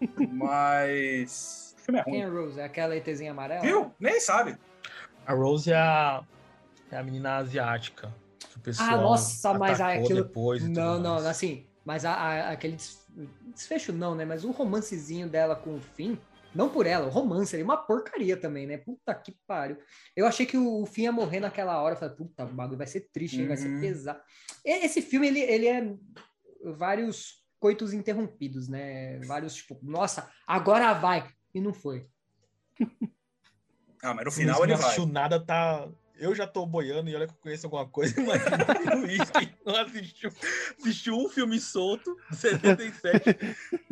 [0.30, 1.74] Mas.
[1.78, 2.36] O filme é Quem é ruim.
[2.38, 2.60] a Rose?
[2.60, 3.60] É aquela ETzinha amarela?
[3.62, 3.92] Viu?
[3.98, 4.56] Nem sabe.
[5.26, 6.22] A Rose é a,
[6.90, 8.12] é a menina asiática.
[8.50, 10.22] Que o pessoal Ah, nossa, mas aquilo.
[10.24, 11.26] depois não, não, mais.
[11.26, 11.64] assim.
[11.84, 13.06] Mas a, a- aquele des-
[13.54, 14.24] desfecho não, né?
[14.24, 16.16] Mas o romancezinho dela com o Finn
[16.54, 18.78] Não por ela, o romance é uma porcaria também, né?
[18.78, 19.76] Puta que pariu.
[20.16, 21.94] Eu achei que o, fim ia morrer naquela hora.
[21.94, 23.46] Eu falei, puta, o bagulho vai ser triste, hein?
[23.48, 23.80] vai ser Uhum.
[23.80, 24.20] pesado.
[24.64, 25.94] Esse filme, ele, ele é
[26.76, 29.20] vários coitos interrompidos, né?
[29.20, 31.28] Vários, tipo, nossa, agora vai.
[31.54, 32.06] E não foi.
[34.02, 35.06] Ah, mas no O final ele não vai.
[35.06, 35.88] nada, tá.
[36.16, 38.42] Eu já tô boiando e olha que eu conheço alguma coisa, mas
[39.64, 40.30] não assistiu,
[40.78, 43.38] assistiu um filme solto, 77,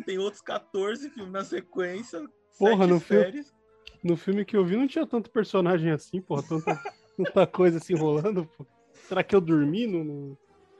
[0.05, 2.21] tem outros 14 filmes na sequência,
[2.59, 3.45] Porra, no filme-.
[4.03, 6.79] No filme que eu vi não tinha tanto personagem assim, porra, tanta,
[7.17, 8.65] tanta coisa se enrolando, pô.
[9.07, 10.03] Será que eu dormi no.
[10.03, 10.37] no...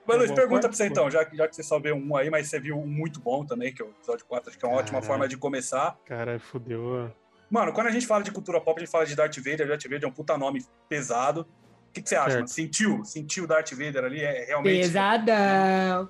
[0.08, 0.92] Mas Luiz, pergunta parte, pra você pô.
[0.92, 3.20] então, já, que- já que você só viu um aí, mas você viu um muito
[3.20, 5.08] bom também, que é o episódio 4, acho que é uma ótima Caralho.
[5.08, 5.98] forma de começar.
[6.06, 7.12] Caralho, fudeu.
[7.50, 9.84] Mano, quando a gente fala de cultura pop, a gente fala de Darth Vader, Darth
[9.84, 11.42] Vader é um puta nome pesado.
[11.42, 12.36] O que, que você acha, Certo.
[12.38, 12.48] mano?
[12.48, 13.04] Sentiu?
[13.04, 14.22] Sentiu o Darth Vader ali?
[14.22, 14.82] É realmente.
[14.82, 16.10] Pesadão.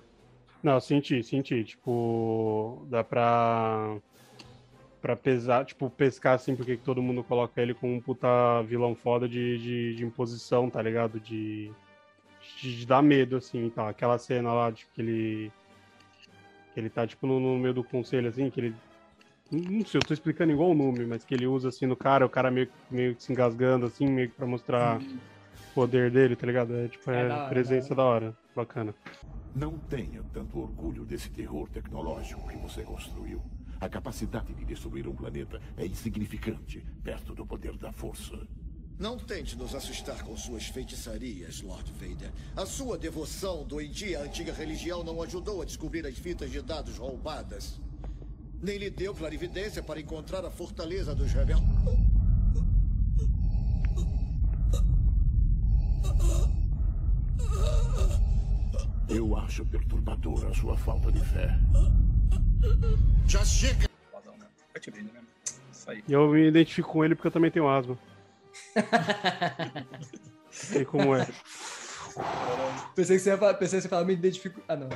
[0.62, 1.64] Não, senti, senti.
[1.64, 3.98] Tipo, dá pra.
[5.02, 8.28] Pra pesar, tipo, pescar assim, porque que todo mundo coloca ele como um puta
[8.64, 11.20] vilão foda de, de, de imposição, tá ligado?
[11.20, 11.72] De,
[12.62, 13.88] de, de dar medo, assim, então.
[13.88, 15.52] Aquela cena lá, de que ele.
[16.74, 18.76] Que ele tá, tipo, no, no meio do conselho, assim, que ele.
[19.52, 22.24] Não sei, eu tô explicando igual o nome, mas que ele usa assim no cara,
[22.26, 26.36] o cara meio, meio que se engasgando, assim, meio que pra mostrar o poder dele,
[26.36, 26.76] tá ligado?
[26.76, 28.38] É tipo, É é, da hora, presença da hora.
[28.56, 28.94] Bacana.
[29.56, 33.42] Não tenha tanto orgulho desse terror tecnológico que você construiu.
[33.82, 38.36] A capacidade de destruir um planeta é insignificante perto do poder da força.
[39.00, 42.34] Não tente nos assustar com suas feitiçarias, Lord Vader.
[42.58, 46.98] A sua devoção doentia à antiga religião não ajudou a descobrir as fitas de dados
[46.98, 47.80] roubadas.
[48.62, 51.64] Nem lhe deu clarividência para encontrar a fortaleza dos rebeldes.
[59.08, 61.58] Eu acho perturbadora a sua falta de fé.
[63.28, 63.88] Já chega!
[66.08, 67.98] E eu me identifico com ele porque eu também tenho asma.
[70.52, 71.28] Sei como é.
[72.96, 74.62] Pensei que você ia falar, pensei que você ia falar, me identifico.
[74.68, 74.90] Ah, não.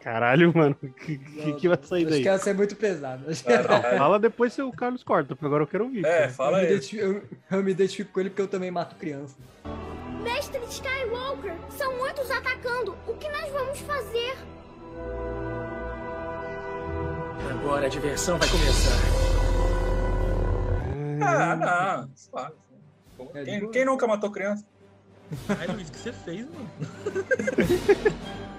[0.00, 0.76] Caralho, mano.
[0.82, 2.22] O que, que, que vai sair Acho daí?
[2.22, 3.28] que ia ser muito pesado.
[3.30, 6.04] Acho que- Não, fala depois se o Carlos corta, porque agora eu quero ouvir.
[6.06, 6.28] É, cara.
[6.30, 6.72] fala eu, me aí.
[6.74, 9.36] identifico, eu, eu me identifico com ele porque eu também mato criança.
[10.22, 12.96] Mestre Skywalker, são muitos atacando.
[13.06, 14.36] O que nós vamos fazer?
[17.50, 18.98] Agora a diversão vai começar.
[21.20, 22.10] Ah, não.
[22.14, 22.54] suave.
[23.34, 24.64] É Quem, quem nunca matou criança?
[25.48, 26.70] Ai, Luiz, o que você fez, mano?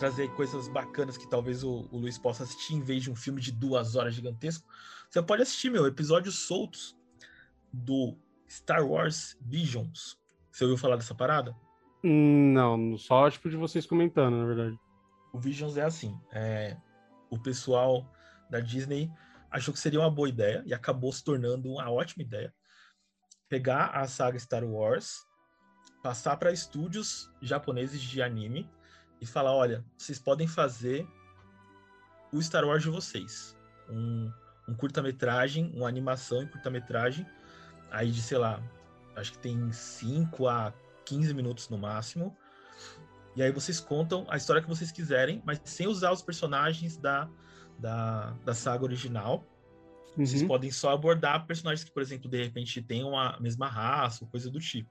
[0.00, 3.38] trazer coisas bacanas que talvez o, o Luiz possa assistir em vez de um filme
[3.38, 4.66] de duas horas gigantesco.
[5.10, 6.96] Você pode assistir, meu, episódios soltos
[7.70, 8.16] do
[8.48, 10.18] Star Wars Visions.
[10.50, 11.54] Você ouviu falar dessa parada?
[12.02, 14.80] Não, só tipo de vocês comentando, na verdade.
[15.34, 16.78] O Visions é assim: é,
[17.28, 18.10] o pessoal
[18.48, 19.12] da Disney
[19.50, 22.54] achou que seria uma boa ideia e acabou se tornando uma ótima ideia.
[23.50, 25.26] Pegar a saga Star Wars,
[26.02, 28.66] passar para estúdios japoneses de anime
[29.20, 31.06] e falar: olha, vocês podem fazer
[32.32, 33.56] o Star Wars de vocês.
[33.88, 34.30] Um,
[34.68, 37.26] um curta-metragem, uma animação em curta-metragem,
[37.90, 38.62] aí de, sei lá,
[39.16, 40.72] acho que tem 5 a
[41.04, 42.36] 15 minutos no máximo.
[43.34, 47.28] E aí vocês contam a história que vocês quiserem, mas sem usar os personagens da,
[47.78, 49.44] da, da saga original.
[50.16, 50.48] Vocês Uhum.
[50.48, 54.50] podem só abordar personagens que, por exemplo, de repente tenham a mesma raça ou coisa
[54.50, 54.90] do tipo.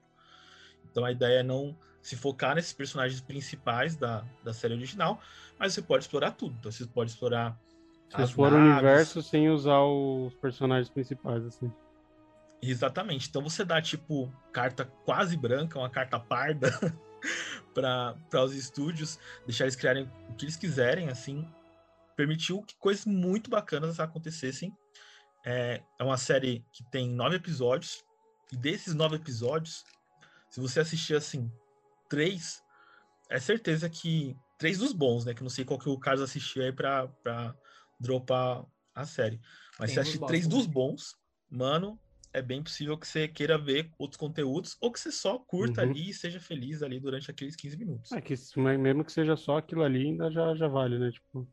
[0.90, 5.20] Então a ideia é não se focar nesses personagens principais da, da série original,
[5.58, 6.56] mas você pode explorar tudo.
[6.58, 7.58] Então você pode explorar.
[8.08, 8.72] Se as for o naves.
[8.72, 11.72] universo sem usar os personagens principais, assim.
[12.62, 13.28] Exatamente.
[13.28, 16.70] Então você dá, tipo, carta quase branca, uma carta parda
[17.72, 21.46] para os estúdios, deixar eles criarem o que eles quiserem, assim.
[22.16, 24.76] Permitiu que coisas muito bacanas acontecessem.
[25.44, 28.04] É, é uma série que tem nove episódios,
[28.52, 29.84] e desses nove episódios,
[30.50, 31.50] se você assistir, assim,
[32.10, 32.60] três,
[33.30, 34.36] é certeza que.
[34.58, 35.32] Três dos bons, né?
[35.32, 37.54] Que eu não sei qual que o Carlos assistiu aí pra, pra
[37.98, 38.62] dropar
[38.94, 39.40] a série.
[39.78, 41.16] Mas Tem se assistir três dos bons,
[41.48, 41.98] mano,
[42.30, 45.90] é bem possível que você queira ver outros conteúdos ou que você só curta Uhum.
[45.90, 48.12] ali e seja feliz ali durante aqueles 15 minutos.
[48.12, 51.10] É que mesmo que seja só aquilo ali, ainda já, já vale, né?
[51.10, 51.48] Tipo,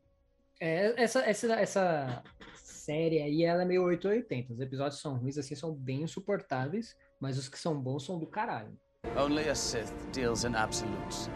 [0.60, 2.22] É, essa, essa, essa
[2.54, 4.52] série aí, ela é meio 880.
[4.52, 8.26] Os episódios são ruins, assim, são bem insuportáveis, mas os que são bons são do
[8.26, 8.78] caralho.
[9.16, 11.28] Only a Sith deals in absolutes.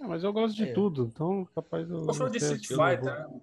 [0.00, 0.72] Ah, mas eu gosto de É.
[0.72, 2.04] tudo, então capaz eu.
[2.06, 3.26] Eu sou de Street Fighter.
[3.28, 3.42] pouco.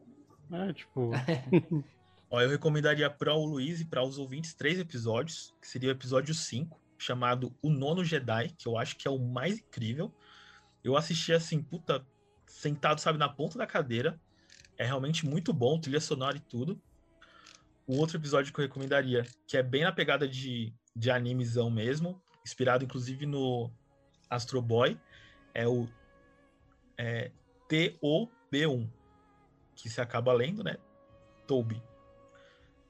[0.52, 1.12] É, tipo.
[2.30, 5.92] Ó, eu recomendaria para o Luiz e para os ouvintes três episódios, que seria o
[5.92, 10.14] episódio 5, chamado O Nono Jedi, que eu acho que é o mais incrível.
[10.84, 12.06] Eu assisti assim, puta,
[12.46, 14.20] sentado, sabe, na ponta da cadeira.
[14.78, 16.82] É realmente muito bom, trilha sonora e tudo.
[17.86, 22.22] O outro episódio que eu recomendaria, que é bem na pegada de, de animezão mesmo,
[22.46, 23.72] inspirado inclusive no
[24.30, 25.00] Astro Boy,
[25.54, 25.88] é o
[26.98, 27.32] é,
[27.68, 28.90] T-O-B-1,
[29.76, 30.78] que se acaba lendo, né?
[31.48, 31.82] Toby.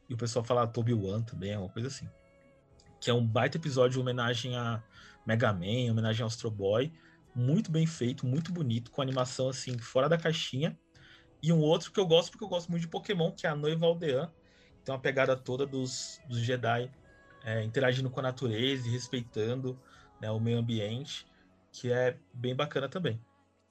[0.09, 2.09] E o pessoal fala Toby One também, é uma coisa assim.
[2.99, 4.83] Que é um baita episódio de homenagem a
[5.25, 6.91] Mega Man, homenagem ao Astro Boy.
[7.33, 10.77] Muito bem feito, muito bonito, com animação assim, fora da caixinha.
[11.41, 13.55] E um outro que eu gosto, porque eu gosto muito de Pokémon, que é a
[13.55, 14.31] Noiva Aldeã.
[14.83, 16.91] Tem uma pegada toda dos, dos Jedi
[17.43, 19.79] é, interagindo com a natureza e respeitando
[20.21, 21.25] né, o meio ambiente,
[21.71, 23.19] que é bem bacana também.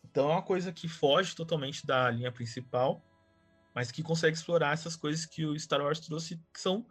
[0.05, 3.05] Então é uma coisa que foge totalmente da linha principal,
[3.75, 6.87] mas que consegue explorar essas coisas que o Star Wars trouxe, que são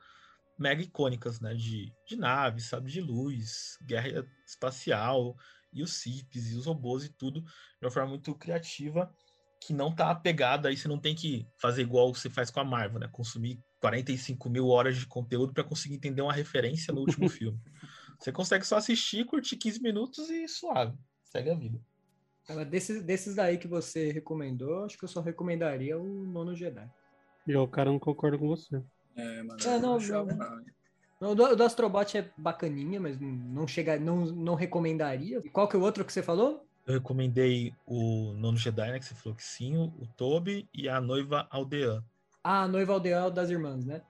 [0.58, 1.54] mega icônicas, né?
[1.54, 5.36] De, de naves, sabe, de luz, guerra espacial,
[5.72, 9.14] e os CIPs, e os robôs e tudo, de uma forma muito criativa,
[9.60, 12.64] que não tá apegada, aí você não tem que fazer igual você faz com a
[12.64, 13.10] Marvel, né?
[13.12, 17.60] Consumir 45 mil horas de conteúdo para conseguir entender uma referência no último filme.
[18.20, 20.98] Você consegue só assistir, curtir 15 minutos e suave.
[21.24, 21.80] Segue a vida.
[22.48, 26.90] Agora, desses, desses daí que você recomendou, acho que eu só recomendaria o Nono Jedi.
[27.46, 28.82] E o cara não concorda com você.
[29.16, 29.60] É, mano.
[29.64, 30.26] É, não, não.
[31.22, 31.32] não.
[31.32, 35.42] O do, o do Astrobot é bacaninha, mas não chega, não, não recomendaria.
[35.44, 36.66] E qual que é o outro que você falou?
[36.90, 38.98] Eu recomendei o Nono Jedi, né?
[38.98, 42.04] Que você falou que sim, o, o Toby e a noiva Aldeã.
[42.44, 44.02] Ah, a noiva aldeia das irmãs, né?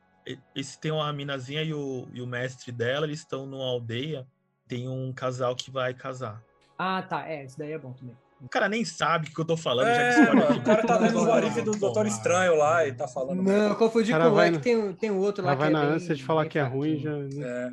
[0.56, 4.26] Esse tem uma minazinha e o, e o mestre dela, eles estão numa aldeia.
[4.66, 6.42] Tem um casal que vai casar.
[6.78, 7.28] Ah, tá.
[7.28, 8.16] É, esse daí é bom também.
[8.40, 10.60] O cara nem sabe o que eu tô falando, já É, discorda mano, aqui.
[10.60, 12.06] o cara tá vendo o Porra, Arif do Doutor.
[12.08, 13.44] Estranho lá e tá falando.
[13.44, 15.58] Não, eu confundi Cara com o vai é que tem, tem um outro lá que
[15.60, 17.12] vai é na bem- ânsia de falar que é ruim já.
[17.18, 17.30] né?
[17.42, 17.72] É.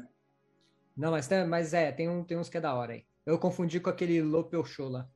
[0.96, 3.04] Não, mas, tem, mas é, tem, um, tem uns que é da hora aí.
[3.26, 5.08] Eu confundi com aquele Lopel Show lá.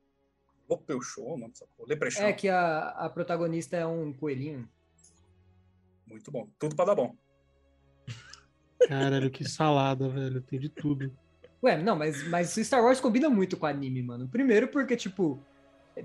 [0.87, 1.87] Eu show, porra.
[1.87, 2.25] Leprechaun.
[2.25, 4.69] É que a, a protagonista é um coelhinho.
[6.07, 6.47] Muito bom.
[6.57, 7.15] Tudo pra dar bom.
[8.87, 10.41] Caralho, que salada, velho.
[10.41, 11.11] Tem de tudo.
[11.63, 14.27] Ué, não, mas, mas Star Wars combina muito com anime, mano.
[14.27, 15.39] Primeiro porque, tipo,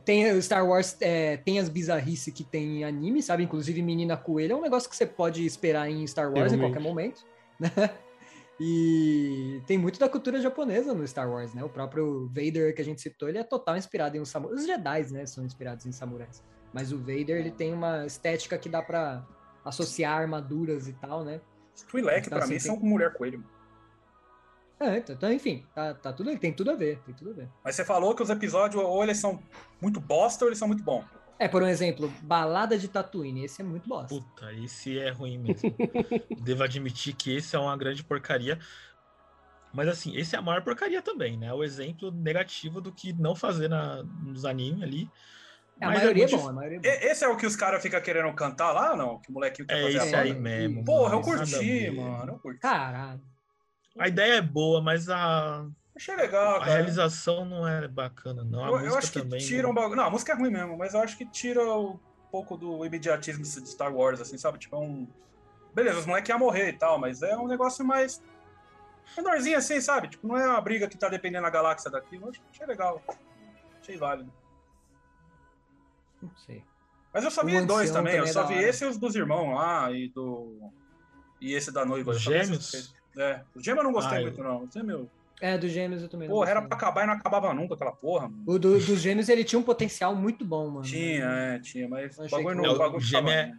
[0.04, 3.44] tem o Star Wars é, tem as bizarrices que tem em anime, sabe?
[3.44, 6.82] Inclusive Menina Coelho é um negócio que você pode esperar em Star Wars em Realmente.
[6.82, 7.24] qualquer momento,
[7.58, 7.70] né?
[8.58, 9.35] E
[9.66, 11.62] tem muito da cultura japonesa no Star Wars, né?
[11.64, 14.56] O próprio Vader que a gente citou, ele é total inspirado em um samurai.
[14.56, 16.42] Os Jedi, né, são inspirados em samurais.
[16.72, 19.26] Mas o Vader, ele tem uma estética que dá pra
[19.64, 21.40] associar armaduras e tal, né?
[21.90, 23.38] Twi'lek, Então, pra assim, mim, tem- são com mulher coelho.
[23.40, 23.50] mano.
[24.78, 27.48] É, então, então, enfim, tá, tá tudo, tem tudo a ver, tem tudo a ver.
[27.64, 29.42] Mas você falou que os episódios ou eles são
[29.80, 31.04] muito bosta ou eles são muito bons.
[31.38, 34.08] É, por um exemplo, Balada de Tatooine, esse é muito bosta.
[34.14, 35.74] Puta, esse é ruim mesmo.
[36.44, 38.58] Devo admitir que esse é uma grande porcaria.
[39.76, 41.52] Mas assim, esse é a maior porcaria também, né?
[41.52, 45.10] O exemplo negativo do que não fazer na, nos animes ali.
[45.80, 46.88] A Mas maioria é, muito bom, a maioria é bom.
[47.10, 49.20] Esse é o que os caras ficam querendo cantar lá, não?
[49.20, 50.40] Que o molequinho quer É fazer a aí banda?
[50.40, 50.84] mesmo.
[50.84, 52.32] Porra, eu a curti, mano.
[52.34, 52.60] Eu curti.
[52.60, 53.22] Caralho.
[53.98, 56.72] A ideia é boa, mas a, Achei legal, a cara.
[56.72, 58.64] realização não é bacana, não.
[58.64, 59.40] A Eu, eu música acho que também.
[59.40, 59.96] tira um bagulho.
[59.96, 61.98] Não, a música é ruim mesmo, mas eu acho que tira um
[62.30, 64.58] pouco do imediatismo de de Star Wars, assim, sabe?
[64.58, 65.08] Tipo, é um.
[65.74, 68.22] Beleza, os moleques iam morrer e tal, mas é um negócio mais.
[69.16, 70.08] Menorzinho assim, sabe?
[70.08, 72.26] Tipo, não é uma briga que tá dependendo da galáxia daquilo.
[72.28, 73.02] Eu achei legal.
[73.80, 74.32] Achei válido.
[76.22, 76.62] Não sei.
[77.12, 78.14] Mas eu só vi dois ancião também.
[78.14, 78.68] Eu também é só vi hora.
[78.68, 80.58] esse e os dos irmãos lá e do.
[81.40, 82.10] E esse da noiva.
[82.10, 82.94] Os vi esses gêmeos?
[83.16, 83.42] É.
[83.54, 84.64] O gêmeo eu não gostei Ah, muito, não.
[84.64, 85.10] O gêmeo.
[85.38, 88.26] É, do Gêmeos eu também Porra, era pra acabar e não acabava nunca aquela porra,
[88.26, 88.42] mano.
[88.46, 90.82] O do, dos Gêmeos, ele tinha um potencial muito bom, mano.
[90.86, 92.64] Tinha, é, tinha, mas o bagulho não.
[92.64, 93.54] É, O bagulho o gêmeo tava- é.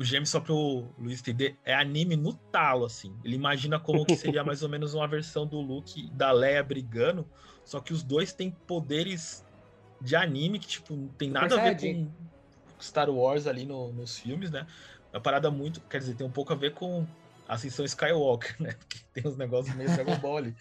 [0.00, 3.14] O Gêmeo, só pro Luiz entender, é anime no talo, assim.
[3.22, 6.64] Ele imagina como que seria mais ou menos uma versão do Luke e da Leia
[6.64, 7.28] brigando,
[7.66, 9.44] só que os dois têm poderes
[10.00, 12.06] de anime que, tipo, não tem Super nada a ver Saiyajin.
[12.06, 14.66] com Star Wars ali no- nos filmes, né?
[15.12, 17.06] É uma parada muito, quer dizer, tem um pouco a ver com
[17.46, 18.72] Ascensão Skywalker, né?
[18.72, 20.56] Porque tem uns negócios meio Dragon Ball ali.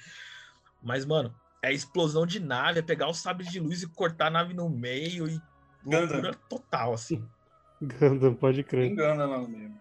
[0.83, 1.33] Mas, mano,
[1.63, 4.69] é explosão de nave, é pegar os sabres de luz e cortar a nave no
[4.69, 5.39] meio e
[5.81, 7.25] loucura total, assim.
[7.81, 8.91] Gundam, pode crer.
[8.91, 9.71] Engana lá no meio.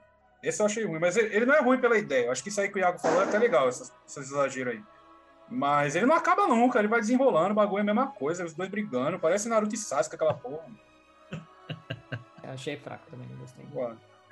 [0.43, 2.27] Esse eu achei ruim, mas ele, ele não é ruim pela ideia.
[2.27, 4.75] Eu acho que isso aí que o Iago falou é até legal, esses, esses exageros
[4.75, 4.83] aí.
[5.51, 8.55] Mas ele não acaba nunca, ele vai desenrolando, o bagulho é a mesma coisa, os
[8.55, 10.67] dois brigando, parece Naruto e Sasuke aquela porra.
[12.45, 13.65] Eu achei fraco também, não gostei.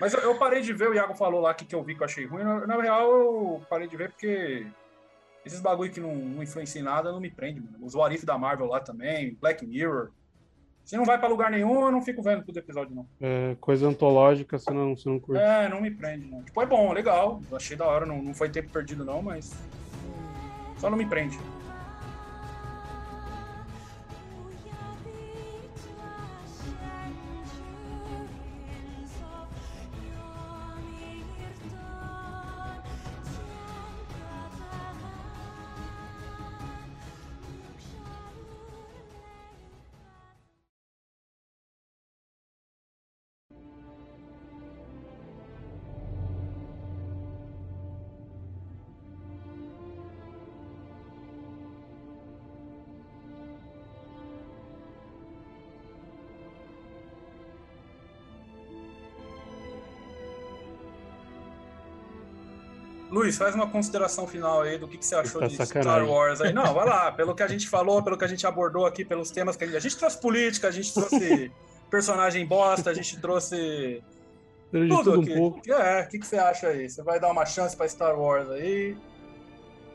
[0.01, 2.03] Mas eu, eu parei de ver, o Iago falou lá que, que eu vi que
[2.03, 2.45] eu achei ruim.
[2.45, 4.67] Na, na real, eu parei de ver porque
[5.45, 7.79] esses bagulho que não, não influenciam em nada não me prende, mano.
[7.81, 10.11] Os What If da Marvel lá também, Black Mirror.
[10.87, 13.05] Se não vai pra lugar nenhum, eu não fico vendo todo episódio, não.
[13.21, 15.43] É, coisa antológica, você não, você não curte.
[15.43, 16.41] É, não me prende, não.
[16.45, 17.43] Tipo, é bom, legal.
[17.53, 19.53] Achei da hora, não, não foi tempo perdido, não, mas.
[20.79, 21.37] Só não me prende.
[63.27, 66.09] Luiz, faz uma consideração final aí do que, que você achou Tá de Star sacanagem.
[66.09, 66.53] Wars aí.
[66.53, 69.31] Não, vai lá, pelo que a gente falou, pelo que a gente abordou aqui, pelos
[69.31, 69.77] temas que a gente.
[69.77, 71.51] A gente trouxe política, a gente trouxe
[71.91, 74.03] personagem bosta, a gente trouxe.
[74.71, 75.35] Tudo, tudo um aqui.
[75.35, 75.73] pouco.
[75.73, 76.89] É, o que, que você acha aí?
[76.89, 78.97] Você vai dar uma chance pra Star Wars aí?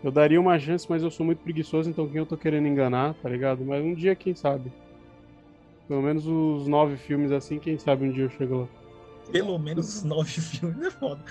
[0.04, 3.14] Eu daria uma chance, mas eu sou muito preguiçoso, então quem eu tô querendo enganar,
[3.16, 3.64] tá ligado?
[3.64, 4.72] Mas um dia, quem sabe?
[5.88, 8.81] Pelo menos os nove filmes assim, quem sabe um dia eu chego lá.
[9.32, 11.22] Pelo menos nove filmes, é foda.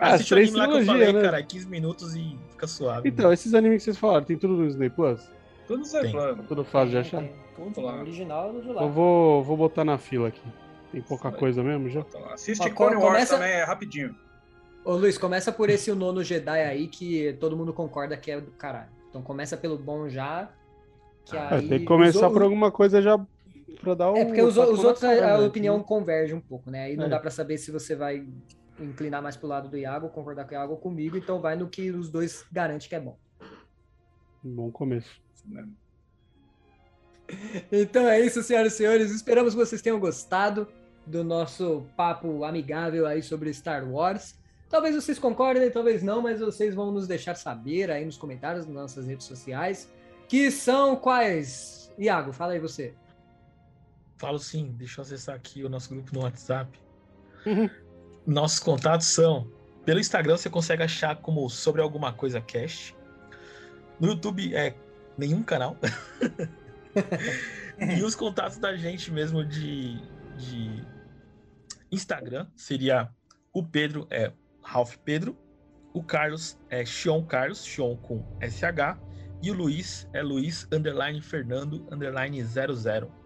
[0.00, 1.22] Ah, Assiste o três anime lá que eu trilogia, falei, né?
[1.30, 3.08] cara, 15 minutos e fica suave.
[3.08, 5.30] Então, esses animes que vocês falaram, tem tudo no Disney Plus?
[5.66, 6.12] Tudo no Tem.
[6.12, 6.44] plano.
[6.48, 7.24] Tudo fácil de achar?
[7.56, 8.00] Tudo O lá.
[8.00, 8.82] original do de lá.
[8.82, 10.40] Eu vou, vou botar na fila aqui.
[10.92, 12.04] Tem pouca coisa mesmo já?
[12.32, 14.14] Assiste Ó, Clone Wars começa- também, é rapidinho.
[14.84, 18.40] Ô Luiz, começa por esse o nono Jedi aí que todo mundo concorda que é
[18.40, 18.88] do caralho.
[19.10, 20.48] Então começa pelo bom já.
[21.26, 23.18] Que É, aí tem que começar por alguma coisa já
[23.96, 24.16] dar o.
[24.16, 25.46] É porque os, os outros, cara, a, né?
[25.46, 26.84] opinião converge um pouco, né?
[26.84, 27.08] Aí não É.
[27.08, 28.26] dá pra saber se você vai
[28.80, 31.68] inclinar mais pro lado do Iago, concordar com o Iago ou comigo, então vai no
[31.68, 33.16] que os dois garantem que é bom.
[34.42, 35.20] Bom começo.
[37.70, 39.10] Então é isso, senhoras e senhores.
[39.10, 40.66] Esperamos que vocês tenham gostado
[41.06, 44.34] do nosso papo amigável aí sobre Star Wars.
[44.68, 48.74] Talvez vocês concordem, talvez não, mas vocês vão nos deixar saber aí nos comentários nas
[48.74, 49.90] nossas redes sociais.
[50.26, 51.92] Que são quais?
[51.98, 52.94] Iago, fala aí você.
[54.18, 56.78] Falo sim, deixa eu acessar aqui o nosso grupo no WhatsApp.
[58.26, 59.50] Nossos contatos são:
[59.86, 62.96] pelo Instagram você consegue achar como sobre alguma coisa cast.
[64.00, 64.76] No YouTube é
[65.16, 65.76] nenhum canal.
[67.96, 70.00] e os contatos da gente mesmo de,
[70.36, 70.84] de
[71.92, 73.08] Instagram seria
[73.52, 75.38] o Pedro é Ralph Pedro,
[75.94, 78.98] o Carlos é Xion Carlos, Xion com SH,
[79.40, 83.17] e o Luiz é Luiz underline Fernando underline 00.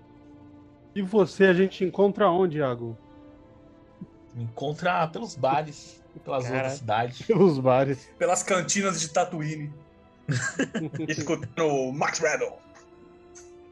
[0.94, 2.96] E você, a gente encontra onde, Iago?
[4.34, 6.56] Me encontra pelos bares pelas Cara.
[6.56, 7.22] outras cidades.
[7.26, 8.10] Pelos bares.
[8.18, 9.72] Pelas cantinas de Tatooine.
[11.08, 12.52] Escutando o Max Rattle.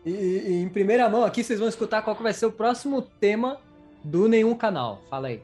[0.04, 3.02] E, e em primeira mão aqui vocês vão escutar qual que vai ser o próximo
[3.02, 3.60] tema
[4.02, 5.02] do nenhum canal.
[5.10, 5.42] Fala aí.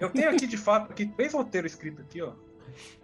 [0.00, 2.32] Eu tenho aqui, de fato, aqui, três roteiros escritos aqui, ó.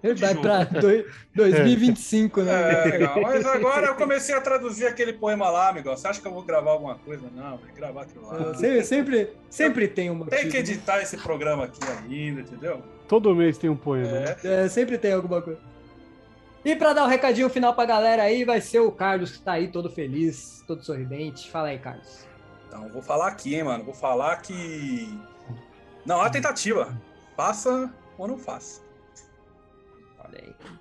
[0.03, 2.53] Vai pra doi- 2025, né?
[2.73, 3.21] É, legal.
[3.21, 5.89] Mas agora eu comecei a traduzir aquele poema lá, amigo.
[5.91, 7.27] Você acha que eu vou gravar alguma coisa?
[7.35, 8.55] Não, vai gravar aquilo lá.
[8.55, 10.27] Sempre, sempre, sempre tem uma.
[10.27, 12.83] Tem que editar esse programa aqui ainda, entendeu?
[13.09, 14.09] Todo mês tem um poema.
[14.21, 14.37] né?
[14.45, 15.61] É, sempre tem alguma coisa.
[16.65, 19.53] E pra dar o recadinho final pra galera aí, vai ser o Carlos que tá
[19.53, 21.51] aí todo feliz, todo sorridente.
[21.51, 22.27] Fala aí, Carlos.
[22.67, 23.85] Então, vou falar aqui, hein, mano.
[23.85, 25.09] Vou falar que.
[26.05, 26.95] Não, há tentativa.
[27.37, 28.83] Faça ou não faça.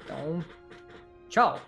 [0.04, 0.44] Então,
[1.30, 1.60] tchau.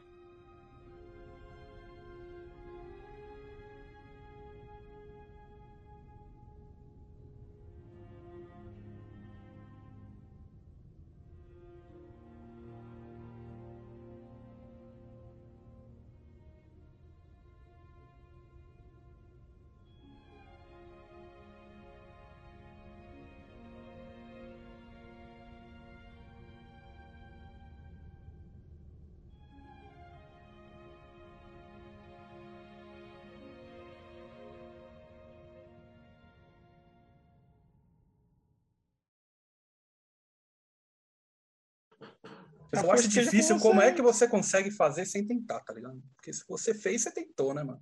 [42.71, 45.99] Eu A acho difícil com como é que você consegue fazer sem tentar, tá ligado?
[46.15, 47.81] Porque se você fez, você tentou, né, mano?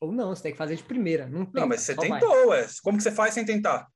[0.00, 1.26] Ou não, você tem que fazer de primeira.
[1.28, 2.20] Não, Não, mas você só vai.
[2.20, 2.66] tentou, ué.
[2.82, 3.86] Como que você faz sem tentar?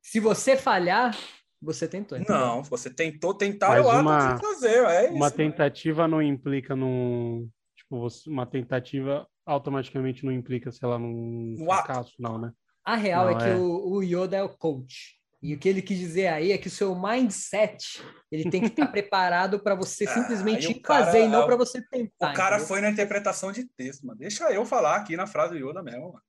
[0.00, 1.16] Se você falhar,
[1.60, 2.16] você tentou.
[2.16, 2.40] entendeu?
[2.40, 5.14] Não, se você tentou tentar, Mas eu acho uma- que você fazer, é isso.
[5.14, 7.50] Uma tentativa não implica num.
[7.76, 12.52] Tipo, você- uma tentativa automaticamente não implica, sei lá, num fracasso, não, né?
[12.84, 13.54] A real Não, é que é.
[13.56, 15.17] o, o Yoda é o coach.
[15.40, 18.66] E o que ele quis dizer aí é que o seu mindset ele tem que
[18.68, 22.32] estar preparado para você Ah, simplesmente o cara- fazer e não para você tentar.
[22.32, 22.66] O cara entendeu?
[22.68, 24.18] foi na interpretação de texto, mano.
[24.18, 26.22] Deixa eu falar aqui na frase do Yoda mesmo, mano.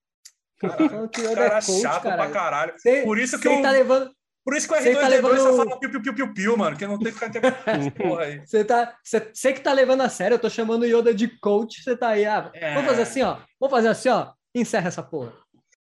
[0.61, 2.31] Falando que o Yoda cara é coach, chato caralho.
[2.31, 2.73] pra caralho.
[2.77, 4.11] Cê- Por isso que eu- tá levando.
[4.45, 6.57] Por isso que o Cê R2D2 tá levando- só fala piu, piu, piu, piu, piu,
[6.57, 6.77] mano.
[6.77, 8.45] Que não tem que ficar interpretando porra aí.
[8.45, 11.27] Você tá, cê, cê que tá levando a sério, eu tô chamando o Yoda de
[11.39, 12.73] coach, você tá aí, ah, É.
[12.73, 15.33] vamos fazer assim, ó, vamos fazer assim, ó, encerra essa porra.